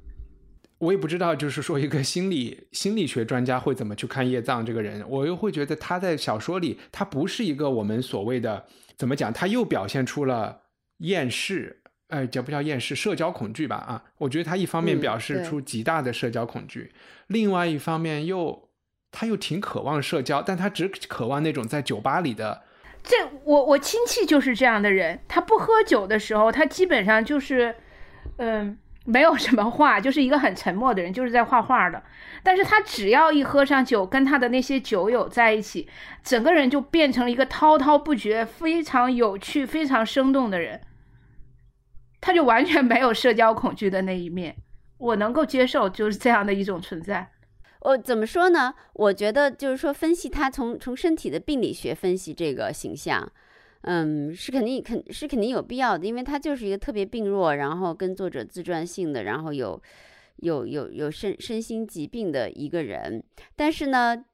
[0.78, 5.04] 我也不知道，就是说一个心理心理学专家会怎么去看叶藏这个人。
[5.08, 8.64] 我又会觉得他在小说里，他不是一个我们所谓的
[8.96, 10.62] 怎么讲，他又表现出了
[10.98, 11.81] 厌世。
[12.12, 12.94] 哎，叫不叫厌世？
[12.94, 13.76] 社交恐惧吧？
[13.76, 16.92] 啊，我觉得他一方面表示出极大的社交恐惧，
[17.28, 18.68] 另外一方面又
[19.10, 22.64] 他又挺渴望社交，但他只渴望那种在酒吧里的。
[23.02, 27.74] 这我我亲戚就是这样的人，他不喝酒的时候，他基本上就是
[28.36, 32.02] 嗯没有什么话，就是一个很沉默的人，就是在画画的。
[32.42, 35.88] 但是他只要一喝上酒，跟他的那些酒友在一起，
[36.22, 40.80] 整个人就变成了一个滔滔不绝、非常有趣、非常生动的人。
[42.22, 44.56] 他就完全没有社交恐惧的那一面，
[44.96, 47.32] 我能够接受就是这样的一种存在。
[47.80, 48.72] 我怎么说呢？
[48.92, 53.28] 我觉得就是说，分析他从从身体的病理学分析这个形象，
[53.80, 59.82] 嗯，是肯定肯是肯定有必要的，因为他就是一个特别病弱，然后跟作者自传性的，然后有
[60.36, 63.20] 有有有身身心疾病的一个人。
[63.56, 64.24] 但是呢，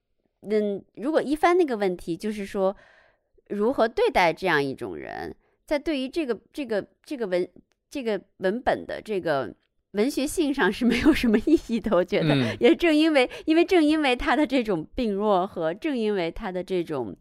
[0.42, 2.76] 嗯，如果一翻那个问题，就是说
[3.48, 5.34] 如何对待这样一种人，
[5.64, 7.48] 在对于这个这个这个文。
[7.90, 9.54] 这个文本的这个
[9.92, 17.16] 文学性上是没有什么意义的，我觉得也正因为，因为正因为他的这种病弱和正因为他的这种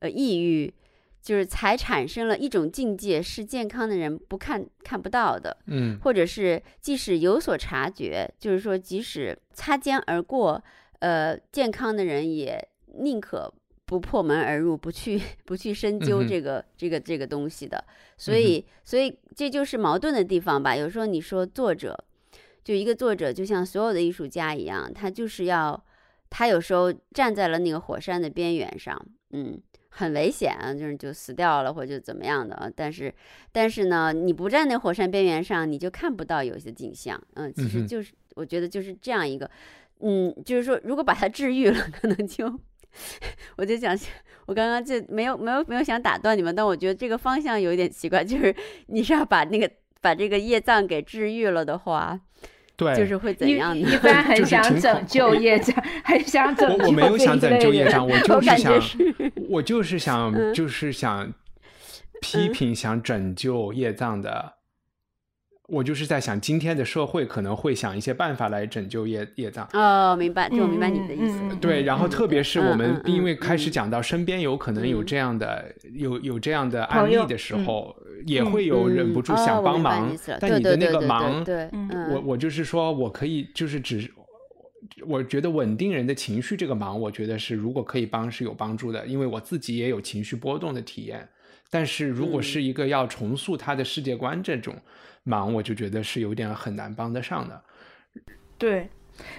[0.00, 0.72] 呃抑郁，
[1.20, 10.62] 就是才产生了一种境界是健康的人不看看不到的，嗯，或者是即使有所察觉，就是说即使擦肩而过，
[11.00, 12.66] 呃，健康的人也
[13.02, 13.52] 宁可。
[13.92, 17.84] 不破门而入，不去 不去深究这个这个这个东西的，
[18.16, 20.74] 所以所以这就是矛盾的地方吧。
[20.74, 21.94] 有时候你说作者
[22.64, 25.78] 就一个作者，就像所有的艺术家一样，他就是要，
[26.30, 28.98] 他有时候站在了那个火山的边缘上，
[29.32, 32.70] 嗯，很危险啊，就是就死掉了或者怎么样的啊。
[32.74, 33.14] 但是，
[33.52, 37.22] 但是呢，你不站在火山边缘上，你就看不到有些景象。
[37.34, 39.50] 嗯，其实就是我觉得就是这样一个，
[40.00, 42.48] 嗯，就是说如果把它治愈了，可能就，
[43.56, 43.96] 我就想，
[44.46, 48.54] 我刚刚就没有没有没有想打断你们，但我觉得这个方向有一点奇怪， 就是
[48.86, 49.70] 你是要把那个。
[50.04, 52.18] 把这个业障给治愈了的话，
[52.76, 53.88] 对，就是会怎样呢？
[53.88, 55.72] 一般很想拯救业障，
[56.02, 56.76] 很想拯救。
[56.82, 58.82] 我我没有想拯救业障，我就是想，
[59.48, 61.32] 我就是想，就是想
[62.20, 64.54] 批评，想拯救业障的。
[65.72, 69.66] 我就是在想，今天的社会可能会想一些办法来拯救业业障。
[69.72, 71.40] 哦，明白，就我明白你的意思。
[71.62, 77.96] 对，然后特别是我们因为开始讲到身边有可能有这样的有有这样的案例的时候，
[78.26, 80.14] 也会有忍不住想帮忙。
[80.38, 81.42] 但你的那个忙，
[82.10, 84.12] 我我就是说我可以就是只，
[85.06, 91.26] 我觉得稳定人的情绪这个忙，我觉得是如果可以帮是有帮助的，因为我自己也有情绪波动的体验。
[91.70, 94.76] 但是如果是一个要重塑他的世界观这种。
[95.24, 97.62] 忙我就觉得是有点很难帮得上的。
[98.58, 98.88] 对，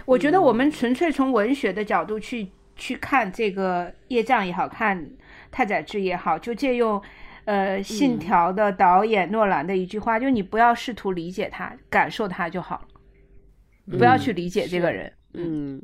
[0.05, 5.09] 我觉得我们纯粹从文学的角度去去看这个业障也好看
[5.51, 7.01] 太宰治也好，就借用
[7.45, 12.85] 呃《信条》的导演诺兰的一句话，就你不要试图理解他，感受他就好
[13.87, 15.13] 了，不要去理解这个人。
[15.33, 15.81] 嗯，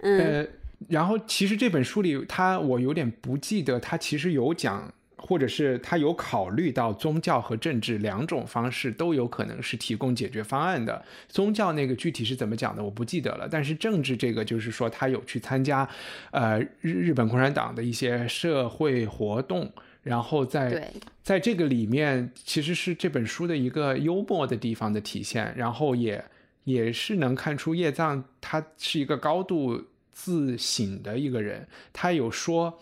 [0.00, 0.46] 呃，
[0.88, 4.92] 然后其实这本书里，他我有点不记得，他其实有讲。
[5.18, 11.04] 或者是他有考虑到宗教和政治两种方式都有可能是提供解决方案的。
[11.28, 13.48] 宗教那个具体是怎么讲的，我不记得了。
[13.50, 15.88] 但是政治这个，就是说他有去参加，
[16.30, 19.70] 呃，日日本共产党的一些社会活动，
[20.02, 20.92] 然后在
[21.22, 25.52] 在这个里面，其实是这本书的一个幽默的地方的体现。
[25.56, 26.24] 然后也
[26.64, 32.78] 也是能看出叶藏他是一个高度自省的一个人，他有说。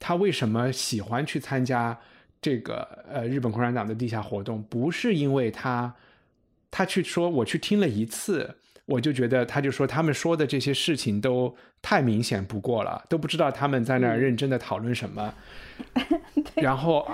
[0.00, 1.96] 他为什么喜欢去参加
[2.42, 4.60] 这个呃日本共产党的地下活动？
[4.64, 5.94] 不是因为他，
[6.72, 15.32] 他去说我去听了一次，我就觉得他就说他们说的这些事情都太明显不过了，都不知道他们在那儿认真的讨论什么。
[16.56, 17.08] 然后，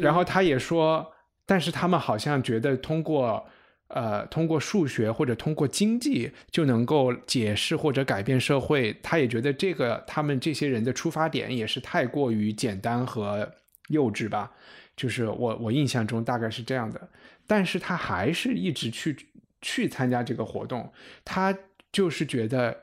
[0.00, 1.10] 然后他也说，
[1.46, 3.46] 但是他们好像觉得通过。
[3.90, 13.52] 呃，通过数学或者通过经济就能够解释或者改变社会，他也觉得这个他们这些人的出发点也是太过于简单和
[13.88, 14.52] 幼稚吧。
[14.96, 17.08] 就是我我印象中大概是这样的，
[17.46, 19.16] 但是他还是一直去
[19.60, 20.92] 去参加这个活动，
[21.24, 21.56] 他
[21.90, 22.76] 就是觉得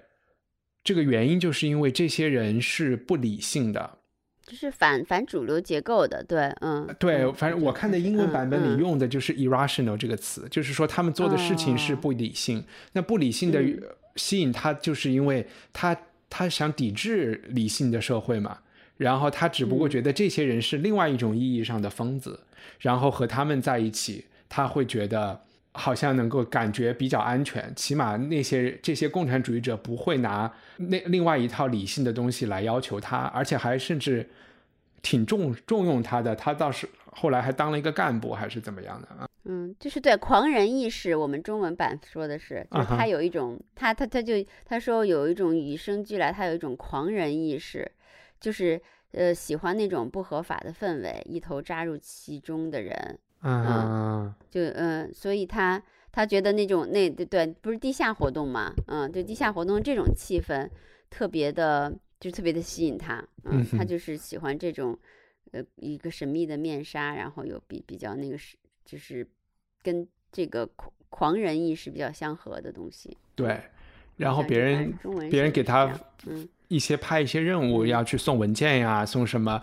[0.84, 4.00] 这个原因就是因为这些人是不理性的。
[4.48, 12.64] 就是反反主流结构的，对，嗯，对，反正我看的英文版本里用的就是 irrational 这个词，就是说他们做的事情是不理性。
[12.94, 13.62] 那不理性的
[14.16, 15.96] 吸引他，就是因为他
[16.30, 18.60] 他想抵制理性的社会嘛。
[18.96, 22.40] 然后他只不过觉得这些人是另外一种意义上的疯子，
[22.80, 25.42] 然后和他们在一起，他会觉得
[25.78, 34.28] 好像能够感觉比较安全，起码那些这些共产主义者不会拿那另外一套理性的东西来要求他，而且还甚至。
[35.04, 39.30] 挺重重用他的，他倒是后来还当了一个干部，还是怎么样的啊？
[39.46, 44.34] 嗯，就是对狂人意识，我们中文版说的是，就是他有一种，他他他就
[44.66, 47.90] 他说有一种与生俱来，他有一种狂人意识，
[48.42, 55.82] 就是呃喜欢那种不合法的氛围，一头扎入其中的人，嗯，就嗯，所以他
[56.12, 60.70] 他觉得那种那对不是地下活动嘛，嗯，对地下活动这种气氛
[61.10, 61.94] 特别的。
[62.20, 64.98] 就特别的吸引他，嗯，他就是喜欢这种，
[65.52, 69.24] 呃，一个神秘的面纱，然后有比比较那个是，就是
[69.84, 73.16] 跟这个狂狂人意识比较相合的东西。
[73.36, 73.62] 对，
[74.16, 74.92] 然后别人
[75.30, 75.86] 别人给他
[76.68, 79.62] 一些派一些任务，要去送文件呀，送什么，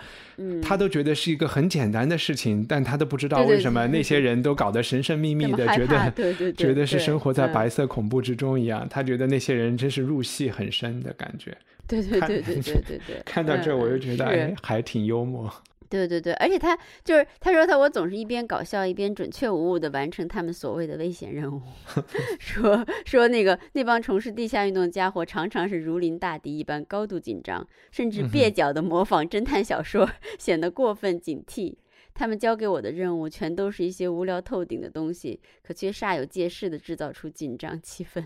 [0.62, 8.86] 他都觉得是一个很简单的事情，但他都不知道为什么那些人都搞得神神秘秘的，觉得对对觉得是生活在白色恐怖之中一样。
[8.88, 11.56] 他觉得那些人真是入戏很深的感觉。
[11.86, 15.52] 对对对对对对 对，看到这我就觉得哎，还挺幽默。
[15.88, 21.60] 对对对，而且他就是他说他我总是一边搞笑一边准确无误的完成他们所谓的危险任务。
[22.40, 30.08] 说说那个那帮从事地下运动的家伙常常是如临大敌一般高度紧张，甚至蹩脚的模仿侦探小说，
[30.38, 31.76] 显得过分警惕。
[32.12, 38.24] 他们交给我的任务全都是一些无聊透顶的东西，可却煞有介事的制造出紧张气氛。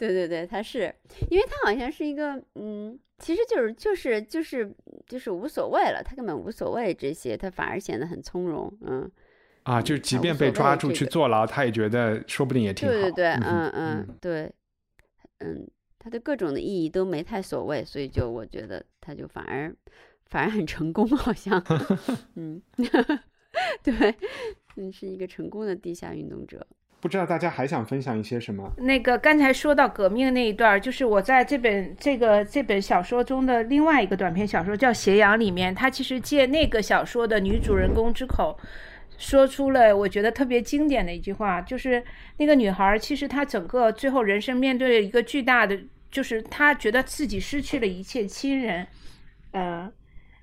[0.00, 0.92] 对对对，他是，
[1.28, 4.74] 因为他好像是一个，嗯，其实就是就是就是
[5.06, 9.10] 就是无所谓了，他根本无所谓这些，他反而显得很从容，嗯
[9.64, 12.94] 啊，就是即便被抓住去坐牢，他也觉得说不定也挺好。
[12.94, 14.50] 对对对，嗯嗯嗯，对，
[15.40, 19.76] 嗯，他的各种的意义都没太所谓，所以就我觉得他就反而
[20.24, 21.62] 反而很成功，好像，
[22.36, 22.62] 嗯，
[23.84, 24.14] 对，
[24.76, 26.66] 嗯，是一个成功的地下运动者。
[27.00, 28.70] 不知道大家还想分享一些什么？
[28.76, 38.58] 那个刚才说到革命那一段，就是我在这本这个这本小说中的另外一个短篇小说叫《斜阳》里面，他其实借那个小说的女主人公之口，
[39.16, 42.04] 说出了我觉得特别经典的一句话，就是
[42.36, 45.78] 那个女孩其实她整个最后人生面对了一个巨大的，
[46.10, 48.86] 就是她觉得自己失去了一切亲人，
[49.52, 49.90] 呃，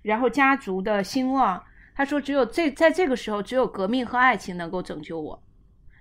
[0.01, 1.63] 然后家族的兴旺。
[1.95, 5.43] 她说，只有这在这个时候，只有革命和爱情能够拯救我。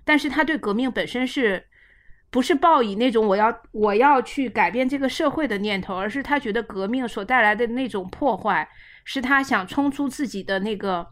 [0.07, 1.67] 但是他对革命本身是，
[2.31, 8.69] 不是抱以那种我要我要去改变这个社会的念头，而是他觉得革命所带来的那种破坏，
[9.03, 11.05] 是他想冲出自己的那个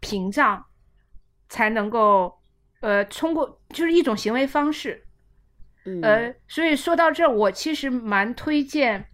[0.00, 0.64] 屏障，
[1.48, 2.32] 才能够
[2.80, 5.04] 呃通过就是一种行为方式。
[5.84, 9.06] 嗯，呃，所以说到这儿，我其实蛮推荐。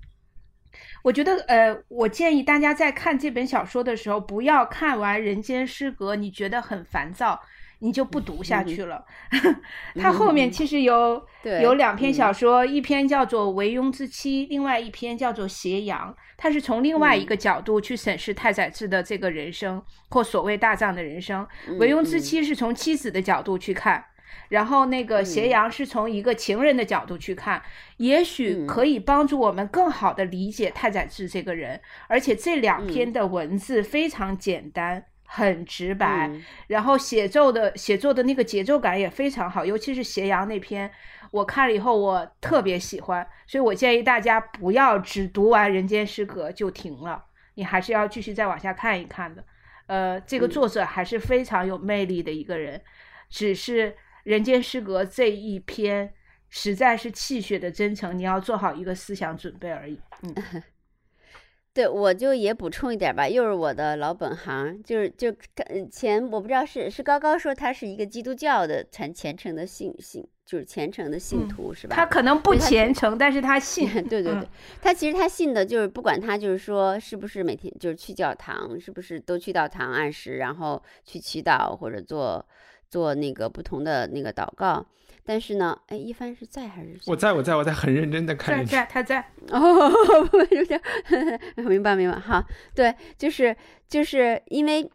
[1.04, 7.38] 我觉得，呃，我建议大家在看这本小说的时候，不要看完《人间失格》，你觉得很烦躁，
[7.80, 9.04] 你就不读下去了。
[10.00, 11.26] 他后面其实有
[11.62, 16.12] 有两篇嗯小说，一篇叫做《为庸之妻》，另外一篇叫做《斜阳》。
[16.36, 21.46] 他是从另外一个角度去审视太宰治的这个人生，或所谓大藏的人生。
[21.78, 24.04] 为庸之妻是从妻子的角度去看。
[24.48, 27.62] 然后那个斜阳是从一个情人的角度去看，
[27.98, 31.80] 也许可以帮助我们更好的理解太宰治这个人。
[32.08, 35.04] 而且这两篇的文字非常简单，
[35.36, 40.88] 很直白，嗯然后写作的写作的那个节奏感也非常好，尤其是斜阳那篇，
[41.32, 47.24] 我看了以后我特别喜欢，所以我建议大家不要只读完《人间失格》就停了，
[47.54, 49.44] 你还是要继续再往下看一看的。
[49.86, 52.80] 呃，这个作者还是非常有魅力的一个人，
[53.28, 53.90] 只是
[54.22, 56.14] 《人间失格》这一篇
[56.48, 60.00] 实在是气血的真诚，你要做好一个思想准备而已。
[60.22, 60.62] 嗯，
[61.74, 71.96] 对，我就也补充一点吧，又是我的老本行，就是就呃前我不知道是是高高说他是一个基督教的虔虔诚的信信，就是虔诚的信嗯徒、是吧？
[71.96, 73.88] 他可能不虔诚，但是他信。
[74.08, 74.46] 对对对嗯，
[74.80, 82.46] 他其实他信的就是不管他就是说是不是每天就是去教堂，是不是都去到堂按时，然后去祈祷或者做
[82.90, 84.84] 做那个不同的那个祷告。
[85.26, 88.68] 但是呢，哎，一帆是在还是我在我在我在很认真的看着你。
[88.68, 89.90] 在在他在，哦，
[90.26, 90.82] 不是这样，
[91.66, 93.56] 明白明白哈，对，就是
[93.88, 94.86] 就是因为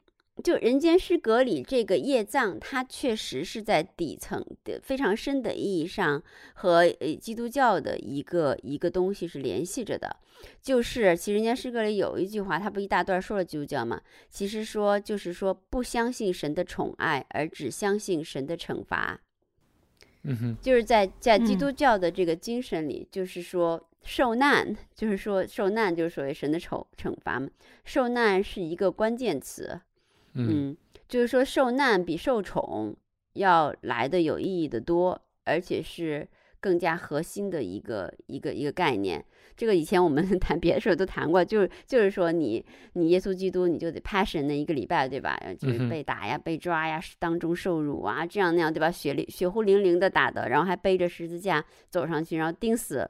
[0.43, 6.21] 就《人间失格》里这个业障，它确实是在底层的非常深的意义上
[6.53, 10.15] 和呃基督教的一个一个东西是联系着的。
[10.61, 19.19] 就是其实《人间失格》里有一句话，他不一大段说了基督教嘛，其实说就是说不相信神的宠爱，而只相信神的惩罚。
[20.23, 27.49] 嗯哼，就是在在基嗯督教的这个精神里，就是说受难，就是说受难就是所谓神的惩惩罚嘛。
[27.83, 29.79] 受难是一个关键词，
[30.33, 30.77] 嗯嗯，
[31.07, 32.95] 就是说受难比受宠
[33.33, 36.27] 要来的有意义的多，而且是
[36.59, 39.23] 更加核心的一个一个一个概念。
[39.55, 45.37] 这个以前我们 谈别的时候都谈过，就是就是说你你耶稣基督你就得 passion 那一个礼拜对吧？
[45.59, 48.89] 就是被打呀、被抓呀、当中受辱啊，这样那样对吧？
[48.89, 53.09] 血淋血乎淋淋的打的，然后还背着十字架走上去，然后钉死。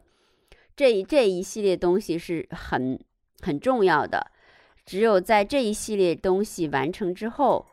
[0.75, 2.99] 这这一系列东西是很
[3.41, 4.31] 很重要的，
[4.89, 7.63] 只有在这一系列东西完成之后，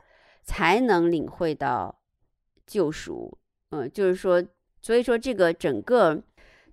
[0.43, 1.99] 才能领会到
[2.67, 3.39] 救赎。
[3.71, 4.45] 嗯，就是说，
[4.83, 6.23] 所以说这个整个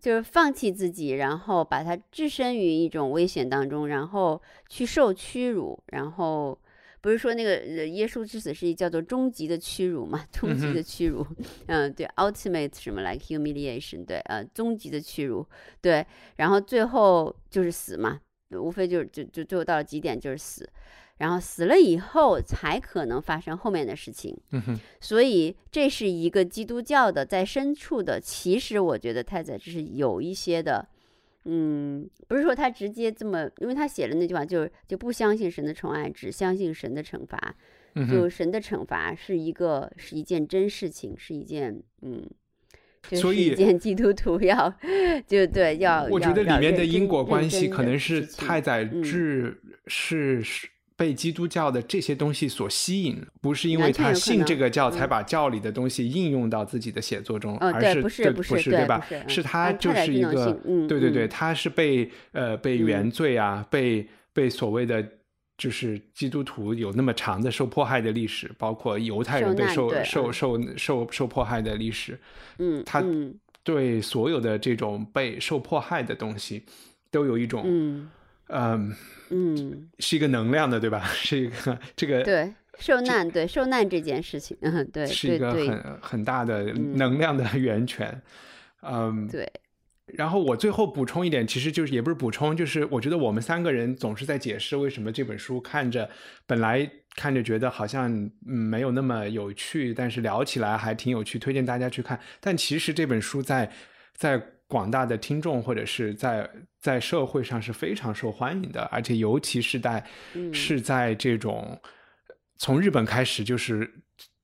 [0.02, 6.60] 就是放弃自己，然后把它置身于一种危险当中，然后去受屈辱，然后
[7.00, 10.26] 不是说那个呃耶稣之死是叫做终极的屈辱嘛？
[10.30, 11.26] 终极的屈辱，
[11.68, 15.48] 嗯，对，ultimate 什么 like humiliation，对，呃，终极的屈辱，
[15.80, 16.06] 对，
[16.36, 18.20] 然后最后就是死嘛，
[18.60, 20.70] 无非就是就就最后到了极点就是死，
[21.18, 24.36] 然后死了以后才可能发生后面的事情。
[25.00, 30.88] 所以这是一个基督教的在深处的，其实我觉得太宰治是有一些的，
[31.46, 37.56] 嗯，不是说他直接这么，因为他写了那句话，就是就不相信神的宠爱，只相信神的惩罚。
[37.96, 42.28] 嗯，就神的惩罚是一个是一件真事情，是一件嗯。
[43.10, 44.74] 就所以见基督徒要，
[45.28, 49.04] 就对要，我觉得里面的因果关系可能是太宰嗯。
[49.04, 55.10] 治是是被基督教的这些东西所吸引，不是因为他信这个教才嗯。
[55.10, 59.44] 把教里的东西应用到自己的写作中，而是对不是不是对吧是？
[59.44, 65.06] 他就是一个嗯对对对，嗯他是被呃被原嗯罪啊，被被所谓的
[65.58, 70.64] 就是基督徒有那么长的受迫害的历史，包括犹太人被受受受嗯。
[70.64, 72.20] 受受受迫害的历史，
[72.58, 73.34] 嗯，他嗯。
[73.66, 76.64] 对所有的这种被受迫害的东西，
[77.10, 78.10] 都有一种嗯
[78.50, 78.94] 嗯，
[79.30, 81.00] 嗯，是一个能量的，对吧？
[81.16, 86.98] 是一个这个对，受难，对受难这件事情，嗯，对是一个很很大的嗯。
[86.98, 88.22] 能量的 源泉，
[88.82, 89.50] 嗯，对，
[90.06, 96.10] 然后我最后补充一点，其实就是也不是补充，就是我觉得我们三个人总是在解释为什么这本书看着
[96.46, 98.12] 本来看着觉得好像
[98.48, 102.20] 嗯没有那么有趣，但是聊起来还挺有趣，推荐大家去看。
[102.42, 103.72] 但其实这本书在
[104.16, 106.50] 在广大的听众或者是在
[106.80, 110.04] 在社会上是非常受欢迎的，而且尤其是在、
[110.34, 111.80] 嗯是在这种
[112.58, 113.90] 从日本开始就是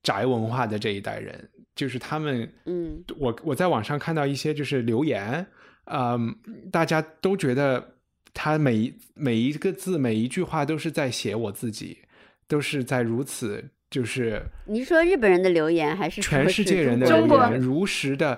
[0.03, 1.49] 宅文化的这一代人，
[1.79, 5.47] 就是他们嗯我我在网上看到一些就是留言，
[5.85, 6.35] 嗯，
[6.69, 7.95] 大家都觉得
[8.33, 11.99] 他每一每一个字每一句话都是在写我自己，
[12.49, 18.33] 都是在如此就是你是说日本人的留言还是全世界人的留言，如实的。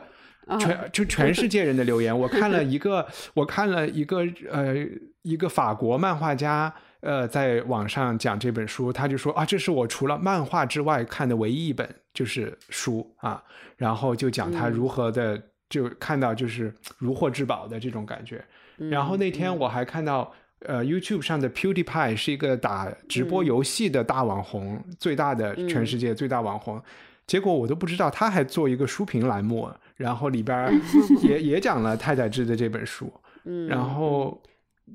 [0.47, 4.17] 哦全就全世界人的留言，我看了 一个，我看了一个
[4.51, 4.75] 呃
[5.21, 13.43] 一个法国漫画家呃在网上讲这本书，他就说啊，这是我除了漫画之外看的唯一一本就是书啊，
[13.77, 18.43] 然后就讲他嗯如何的、就看到就是如获至宝的这种感觉。
[18.89, 20.31] 然后那天我还看到，
[20.65, 26.81] 呃，YouTube 上的 PewDiePie 是一个打直播嗯游戏的大网红，最大的全世界最大网红。
[27.27, 30.73] 结果我都不知道他还做一个书评栏目，然后里边儿
[31.23, 33.11] 也也讲了太宰治的这本书。
[33.45, 34.41] 嗯，然后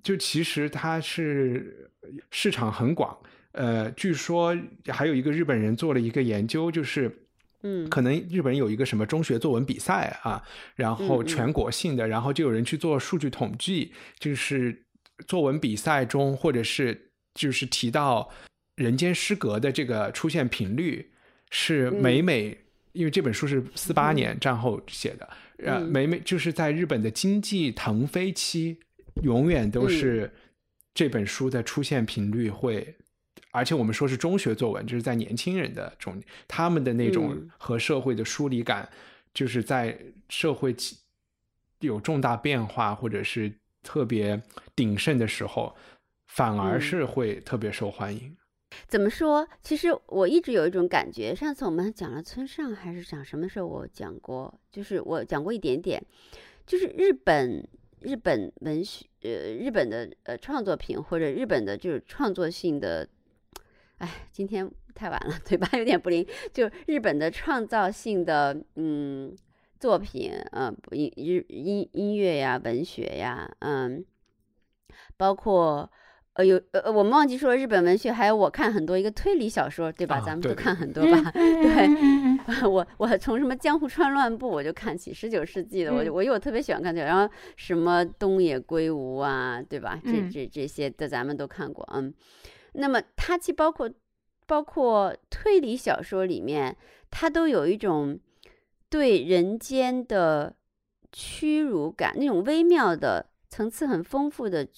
[0.02, 1.90] 就其实它是
[2.30, 3.16] 市场很广，
[3.52, 4.56] 呃，据说
[4.88, 7.22] 还有一个日本人做了一个研究，就是。
[7.62, 7.88] 嗯。
[7.88, 10.40] 可能日本有一个什么中学作文比赛啊，
[10.76, 14.84] 然后全国性的，然后就有人去做数据统计，就是
[15.26, 18.30] 作文比赛中或者是就是提到
[18.76, 21.10] 人间失格的这个出现频率
[21.50, 22.02] 是嗯。
[22.02, 22.56] 每每，
[22.92, 25.28] 因为这本书是四八年战后写的，
[25.64, 25.88] 呃，嗯。
[25.88, 28.78] 每每就是在日本的经济腾飞期，
[29.22, 30.32] 永远都嗯是
[30.94, 32.96] 这本书的出现频率会。
[33.52, 38.86] 而且我们说是中学作文，就是在年轻人的中，他们的那种嗯和社会的疏离感，
[39.32, 39.98] 就是在
[40.28, 40.76] 社会
[41.80, 43.50] 有重大变化或者是
[43.82, 44.42] 特别
[44.74, 45.74] 鼎盛的时候，
[46.26, 48.36] 反而嗯是会特别受欢迎。
[48.86, 49.48] 怎么说？
[49.62, 56.04] 其实我一直有一种感觉，上次我们讲了村上还是讲什么时候我讲过，就是我讲过一点点，
[56.66, 57.66] 就是日本
[58.06, 63.08] 日本文学呃日本的呃创作品或者日本的就是创作性的，
[63.98, 69.36] 哎，今天太晚了， 嘴巴有点不灵，就日本的创造性的嗯
[69.80, 74.04] 作品，嗯、不音音音乐呀、文学呀，嗯，
[75.16, 75.90] 包括。
[76.36, 80.16] 呃，有呃，我们忘记说日本文学，还有我看很多一个推理小说，对吧？
[80.16, 81.30] 啊咱们都看很多嗯吧？
[81.32, 82.38] 对，嗯
[82.70, 89.98] 我我从什么江户川乱步我就看起，十九世纪的，我就嗯我因为我特别喜欢看这个，然后什么东野圭吾啊，对吧？
[90.04, 92.12] 这嗯这这些的咱们都看过，嗯。
[92.74, 93.90] 那么它其包括
[94.46, 96.76] 包括推理小说里面，
[97.10, 98.18] 它都有一种
[98.90, 100.54] 对人间的
[101.10, 104.68] 屈辱感，那种微妙的层次很丰富的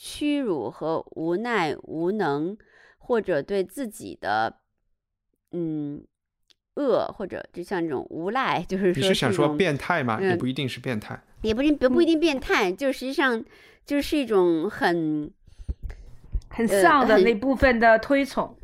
[0.00, 2.56] 屈辱和无奈、无能，
[2.98, 4.60] 或者对自己的
[5.50, 6.04] 嗯
[6.76, 10.20] 恶，或者就像这种无赖， 就是说你是想说变态吗？
[10.22, 11.20] 也嗯不一定是变态。
[11.42, 13.44] 也不一定不不一定变态，就实际上
[13.84, 15.28] 就是一种很
[16.48, 18.56] 很丧的那部分的推崇，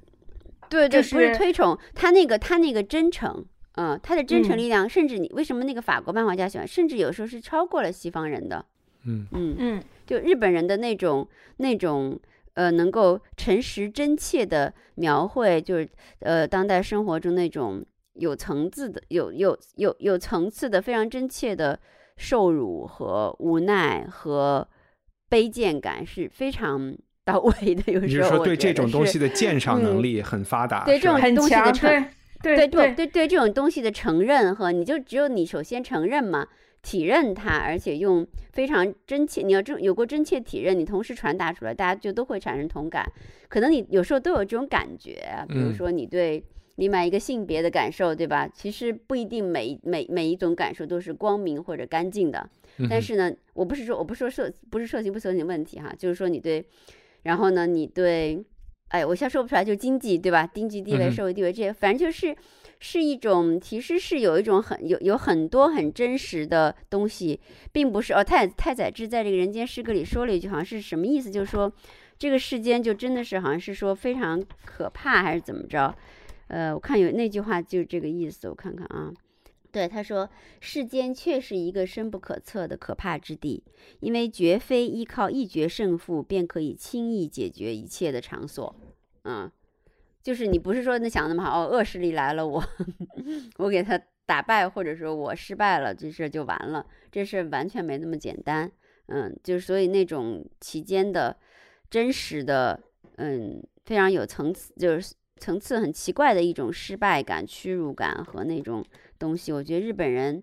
[0.68, 3.44] 对对，不是就是推崇他那个他那个真诚，
[3.74, 8.64] 嗯，他的真诚嗯力量，甚至你为什么那个法国漫画家喜欢，甚至有时候是超过了西方人的，
[9.06, 11.26] 嗯嗯，嗯就日本人的那种
[11.58, 12.18] 那种
[12.54, 15.88] 呃，能够诚实真切的描绘，就是
[16.20, 21.78] 呃当代生活中那种有层次的、有有有有层次的、非常真切的
[22.16, 24.68] 受辱和无奈和
[25.28, 27.92] 卑贱感是非常到位的。
[27.92, 30.84] 有你是说对这种东西的鉴赏能嗯力很发达？
[30.84, 31.90] 对这种东西的承，
[32.40, 36.46] 对对对对对这种东西的承认和你就只有你首先承认嘛，
[36.84, 43.10] 体认它，而且用非常真切，你要真有过真切体认，你同时传达出来，大家就都会产生同感。
[43.48, 46.44] 可能你有时候都有这种感觉啊，比如嗯说你对
[46.76, 48.46] 另外一个性别的感受，对吧？
[48.46, 52.48] 其实不一定每每每一种感受都是光明或者干净的。
[52.90, 56.64] 但是呢，我不是说我不是说色不是色情不色情问题哈，就是说你对，
[57.22, 58.44] 然后呢，你对，
[58.88, 60.46] 哎，我现在说不出来，就经济对吧？
[60.52, 62.36] 经济地位、社会地位这些，反正就是
[62.80, 67.40] 是一种，其实是有一种很有有很多很真实的东西，
[67.72, 68.22] 并不是哦。
[68.22, 71.30] 太太宰治在这个《人间失格》里说了一句，好像是什么意思？
[71.30, 71.72] 就是说，
[72.18, 75.94] 这个世间就真的是好像是说非常可怕还是怎么着？
[76.48, 79.12] 呃，我看有那句话就是这个意思，我看看啊。
[79.72, 80.28] 对，他说
[80.60, 83.60] 世间确是一个深不可测的可怕之地，
[83.98, 88.72] 因为绝非依靠一决胜负便可以轻易解决一切的场所。
[89.24, 89.50] 嗯，
[90.24, 92.64] 就是你不是说那想的那么好，哦，恶势力来了，我
[93.58, 93.96] 我给他
[94.26, 98.68] 打败，或者说我失败了，这事就完了，这事完全没那么简单。
[99.06, 101.36] 嗯，就是所以那种其间的
[101.88, 102.82] 真实的，
[103.18, 108.84] 嗯，非常有层次，就是层次很奇怪的一种失败感、屈辱感和那种。
[109.16, 110.42] 东西，我觉得日本人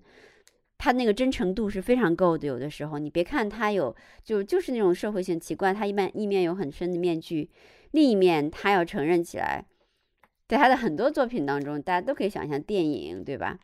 [0.77, 2.47] 他那个真诚度是非常够的。
[2.47, 7.47] 有的时候，你别看他有就就是那种社会性奇怪，他一般一面有很深的面具，
[7.91, 9.65] 另一面他要承认起来。
[10.51, 13.57] 在他的很多作品当中，大家都可以想象电影，对吧？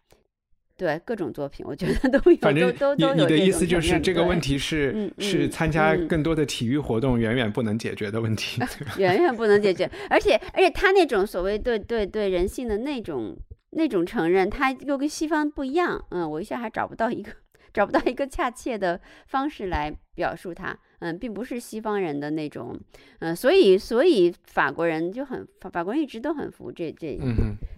[0.78, 2.38] 对各种作品，我觉得都有。
[2.38, 8.62] 反正都都你的意思就是这个问题是是参加更多的体育活动远远不能解决的问题，
[8.98, 9.92] 远远不能解决。
[10.10, 13.38] 而且而且他那种所谓对对对人性的那种。
[13.72, 16.02] 那种承认，他又跟西方不一样。
[16.10, 17.30] 嗯，我一下还找不到一个
[17.78, 20.76] 找不到一个恰切的方式来表述它。
[21.00, 22.76] 嗯，并不是西方人的那种。
[23.20, 27.20] 嗯，所以所以法国人就很法法国人一直都很服这这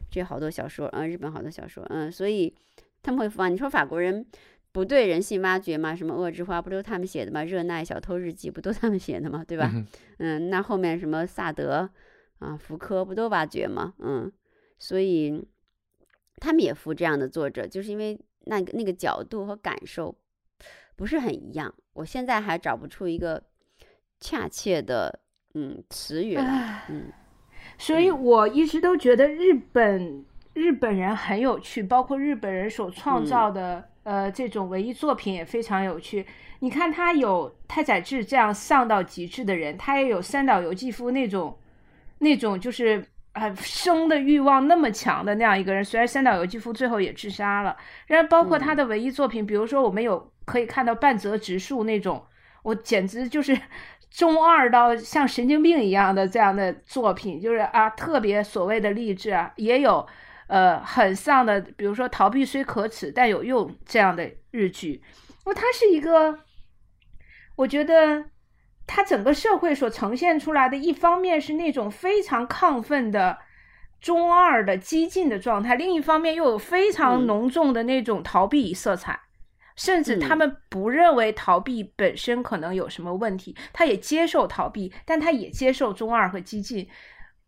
[0.09, 0.87] 这好多小说。
[0.93, 1.85] 嗯，日本好多小说。
[1.89, 2.55] 嗯，所以
[3.03, 3.49] 他们会服啊。
[3.49, 4.25] 你说法国人
[4.71, 5.93] 不对人性挖掘吗？
[5.93, 7.41] 什么《恶之花》不都他们写的吗？
[7.45, 9.43] 《热奈小偷日记》不都他们写的吗？
[9.45, 9.69] 对吧？
[10.19, 11.89] 嗯，那后面什么萨德
[12.37, 13.93] 啊、福柯不都挖掘吗？
[13.99, 14.31] 嗯，
[14.77, 15.45] 所以。
[16.41, 18.17] 他们也服这样的作者，就是因为
[18.49, 20.13] 那个那个角度和感受
[20.95, 21.73] 不是很一样。
[21.93, 23.41] 我现在还找不出一个
[24.19, 25.19] 恰切的
[25.53, 27.11] 嗯词语来，嗯，
[27.77, 36.25] 所以我一直都觉得日本日本人很有趣，包括日本人所创造的呃这种文艺作品也非常有趣。
[36.59, 41.57] 你看他有太宰治这样上到极致的人，他也有三岛由纪夫那种
[42.17, 43.05] 那种就是。
[43.39, 47.75] 啊，生的欲望那么强的那样一个人，虽然三岛由纪夫最后也自杀了，
[48.07, 52.21] 然后包括他的文艺作品，比如说我们有可以看到半泽直树那种，
[52.63, 53.57] 我简直就是
[54.11, 60.05] 中二到像神经病一样的这样的作品，就是啊，特别所谓的励志啊，也有
[60.47, 65.01] 呃很丧的，比如说逃避虽可耻但有用这样的日剧，
[65.45, 66.39] 那他是一个，
[67.55, 68.25] 我觉得。
[68.91, 73.37] 他整个社会所呈现出来的，一方面是那种非常亢奋的
[74.01, 79.19] 中二的激进的状态，另一方面又有非常浓重的那种逃避色彩，
[79.75, 86.89] 甚至他们不认为逃避本身可能有什么问题，他也接受逃避，但他也接受中二和激进，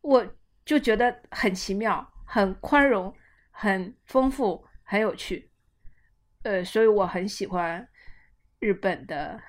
[0.01, 0.23] 我
[0.63, 3.11] 就觉得很奇妙，很宽容，
[3.49, 5.49] 很丰富，很有趣，
[6.43, 7.87] 呃，所以我很喜欢
[8.59, 9.41] 日本的。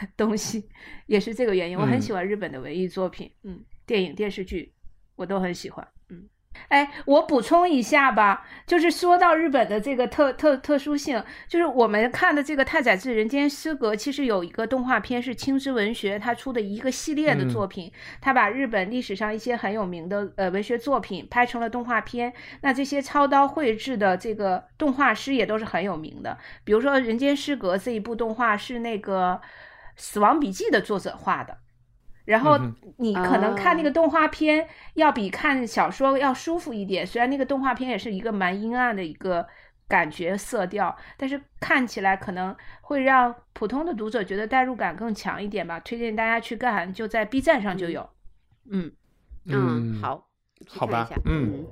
[0.16, 0.68] 东西
[1.06, 4.72] 也是这个原因，我很喜欢日本的文艺作品，嗯，电影、电视剧
[5.16, 6.28] 我都很喜欢，嗯，
[6.68, 29.40] 哎，我补充一下吧，就是说到日本的这个特特特殊性，就是我们看的这个太宰治《人间失格》，其实有一个动画片是青之文学他出的一个系列的作品，他把日本历史上一些很有名的呃文学作品拍成了动画片，那这些操刀绘制的这个动画师也都是很有名的，比如说《人间失格》这一部动画是那个。
[29.98, 31.58] 《死亡笔记》的作者画的，
[32.24, 32.58] 然后
[32.96, 37.06] 你可能看那个动画片要比看小说要舒服一点。
[37.06, 39.46] 虽然那个动画片也是一个蛮阴暗的一个
[39.86, 45.80] 感觉色调，但是看起来可能会让普通的读者觉得代入感更强一点吧。
[45.80, 48.08] 推荐大家去看，就在 B 站上就有。
[48.70, 48.92] 嗯
[49.46, 50.28] 嗯，好，
[50.68, 51.66] 好吧，嗯。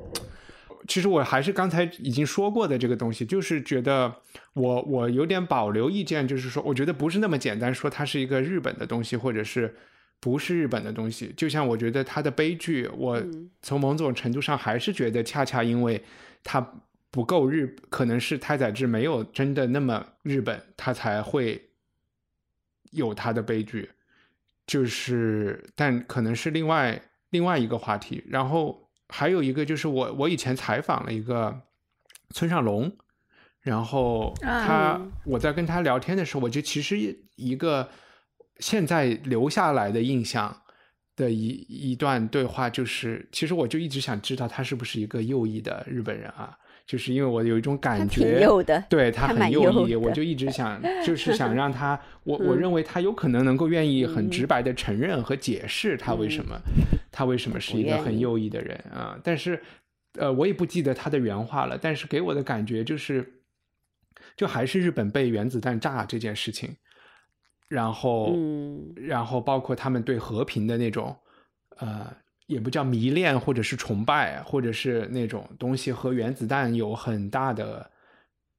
[0.89, 4.15] 其实我还是刚才已经说过的这个东西，就是觉得
[4.55, 9.75] 我我有点保留意见，就是说，我觉得不是那么简单说它是一个日本的东西，或者是
[10.21, 11.33] 不是日本的东西。
[11.37, 13.23] 就像我觉得它的悲剧，我
[13.63, 16.03] 从某种程度上还是觉得，恰恰因为
[16.45, 16.61] 它
[17.11, 21.71] 不够日，可能是太宰治没有真的那么日本，他才会
[22.93, 23.91] 有他的悲剧。
[24.67, 28.86] 就是，但可能是另外另外一个话题，然后。
[29.09, 31.61] 还有一个就是我，我以前采访了一个
[32.31, 32.91] 村上龙，
[33.63, 36.97] 然后他我在跟他聊天的时候，我就其实
[37.37, 37.89] 一个
[38.59, 40.63] 现在留下来的印象
[41.15, 46.59] 的一一段对话，就是其实我就一直想知道他是不是一个右翼的日本人啊。
[46.87, 48.39] 就是因为我有一种感觉，
[48.89, 56.57] 对他很右翼，我就一直想，就是想 让他，我我认为他有可能能够愿意很直白的承认和解释他为什么，
[57.17, 59.19] 他为什么是一个很右翼的人啊？
[59.25, 59.59] 但是，
[60.19, 61.79] 呃，我也不记得他的原话了。
[61.81, 63.41] 但是给我的感觉就是，
[64.37, 66.77] 就还是日本被原子弹炸这件事情，
[67.69, 71.17] 然后，嗯然后包括他们对和平的那种，
[71.79, 72.15] 呃，
[72.49, 77.91] 也不叫迷恋，或者是崇拜，或者是那种东西和原子弹有很大的，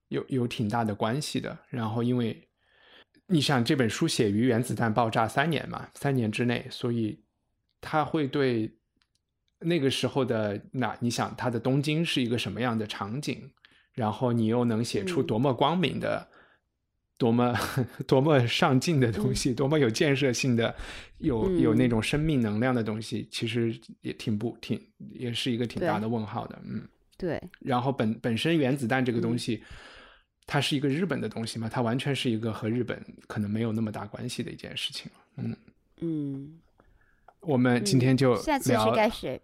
[0.08, 1.56] 有有挺大的关系的。
[1.70, 2.50] 然后，因为
[3.28, 7.24] 你想这本书写于原子弹爆炸三年嘛，三年之内，所以
[7.82, 8.72] 他会对
[9.60, 13.52] 那个时候的那，你想他的东京是一个什么样的场景，
[13.94, 16.30] 然后你又能写出嗯多么光明的。
[17.20, 17.52] 多么
[18.06, 20.76] 多么上进的东西，多么有建设性的，
[21.18, 24.80] 有有那嗯种生命能量的东西，其实也挺不挺，
[25.14, 26.88] 也是一个挺大的问号的，嗯。
[27.18, 29.64] 对，然后本本身原子弹这个东嗯西，
[30.46, 35.12] 它是一个日本的东西嘛，它完全是一个和日本可能没有那么大关系的一件事情。
[35.38, 35.58] 嗯，
[36.02, 36.60] 嗯，
[37.42, 39.42] 我们今嗯天就下次是，该谁？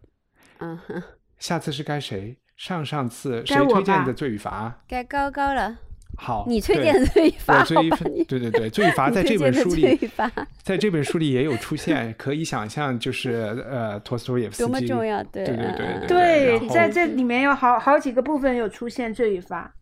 [0.59, 1.03] 嗯哼，
[1.39, 2.37] 下次是该谁？
[2.55, 4.83] 上上次谁推荐的罪与罚？
[4.87, 5.77] 该高高了。
[6.15, 7.97] 好，你推荐的罪与罚，好吧
[8.27, 19.73] 对对对，罪与罚 在这本书里罪与罚， 在这本书里也有出现，可以想象，就是呃， 托斯托耶夫斯多么重要，对对对对在这里面有好好几个部分有出现罪与罚。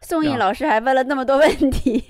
[0.00, 2.02] 宋然颖老师还问了那么多问题，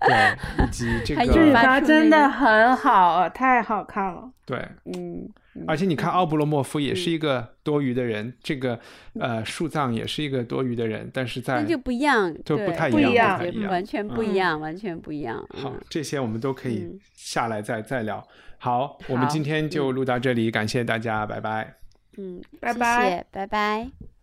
[0.00, 4.30] 对，以及这个罪与罚真的很好，太好看了。
[4.46, 8.78] 对，嗯，嗯而且你看奥布罗莫夫也是嗯一个多余的人，这个
[9.18, 13.38] 呃树葬也是一个多余的人，但是在那就不一样，对就不太一样
[13.68, 15.36] 完全不嗯一样，完全不一样。
[15.54, 18.26] 好嗯，这些我们都可以嗯下来再再聊。
[18.58, 21.76] 好，我们今天就录到这里，感谢大家，拜拜。
[22.16, 24.13] 嗯，谢拜拜谢，拜拜。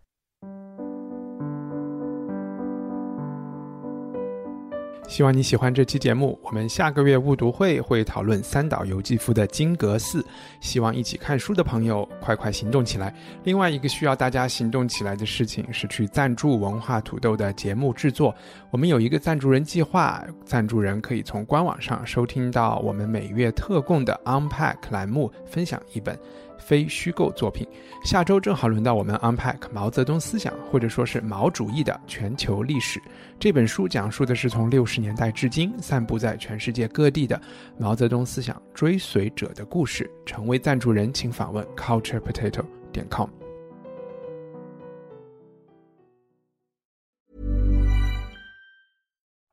[5.12, 6.38] 希望你喜欢这期节目。
[6.42, 10.22] 我们下个月误读会会讨论三岛由纪夫的《金阁寺》，
[10.62, 13.14] 希望一起看书的朋友快快行动起来。
[13.44, 18.34] 另外一个需要大家行动起来的事情是去赞助文化土豆的节目制作。
[18.70, 26.18] 我们有一个赞助人计划，赞助人可以从官网上收听到我们每月特供的 Unpack 栏目，分享一本
[26.64, 27.66] 非虚构作品。
[28.04, 33.02] 下周正好轮到我们 Unpack 毛泽东思想，或者说是毛主义的全球历史。
[33.38, 37.40] 这本书讲述的是从六十年代至今散布在全世界各地的
[37.76, 40.10] 毛泽东思想追随者的故事。
[40.24, 43.28] 成为赞助人，请访问 culturepotato 点 com。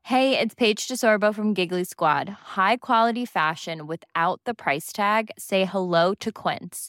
[0.02, 2.28] Hey, it's Paige DeSorbo from Giggly Squad.
[2.56, 5.30] High quality fashion without the price tag.
[5.38, 6.88] Say hello to Quince.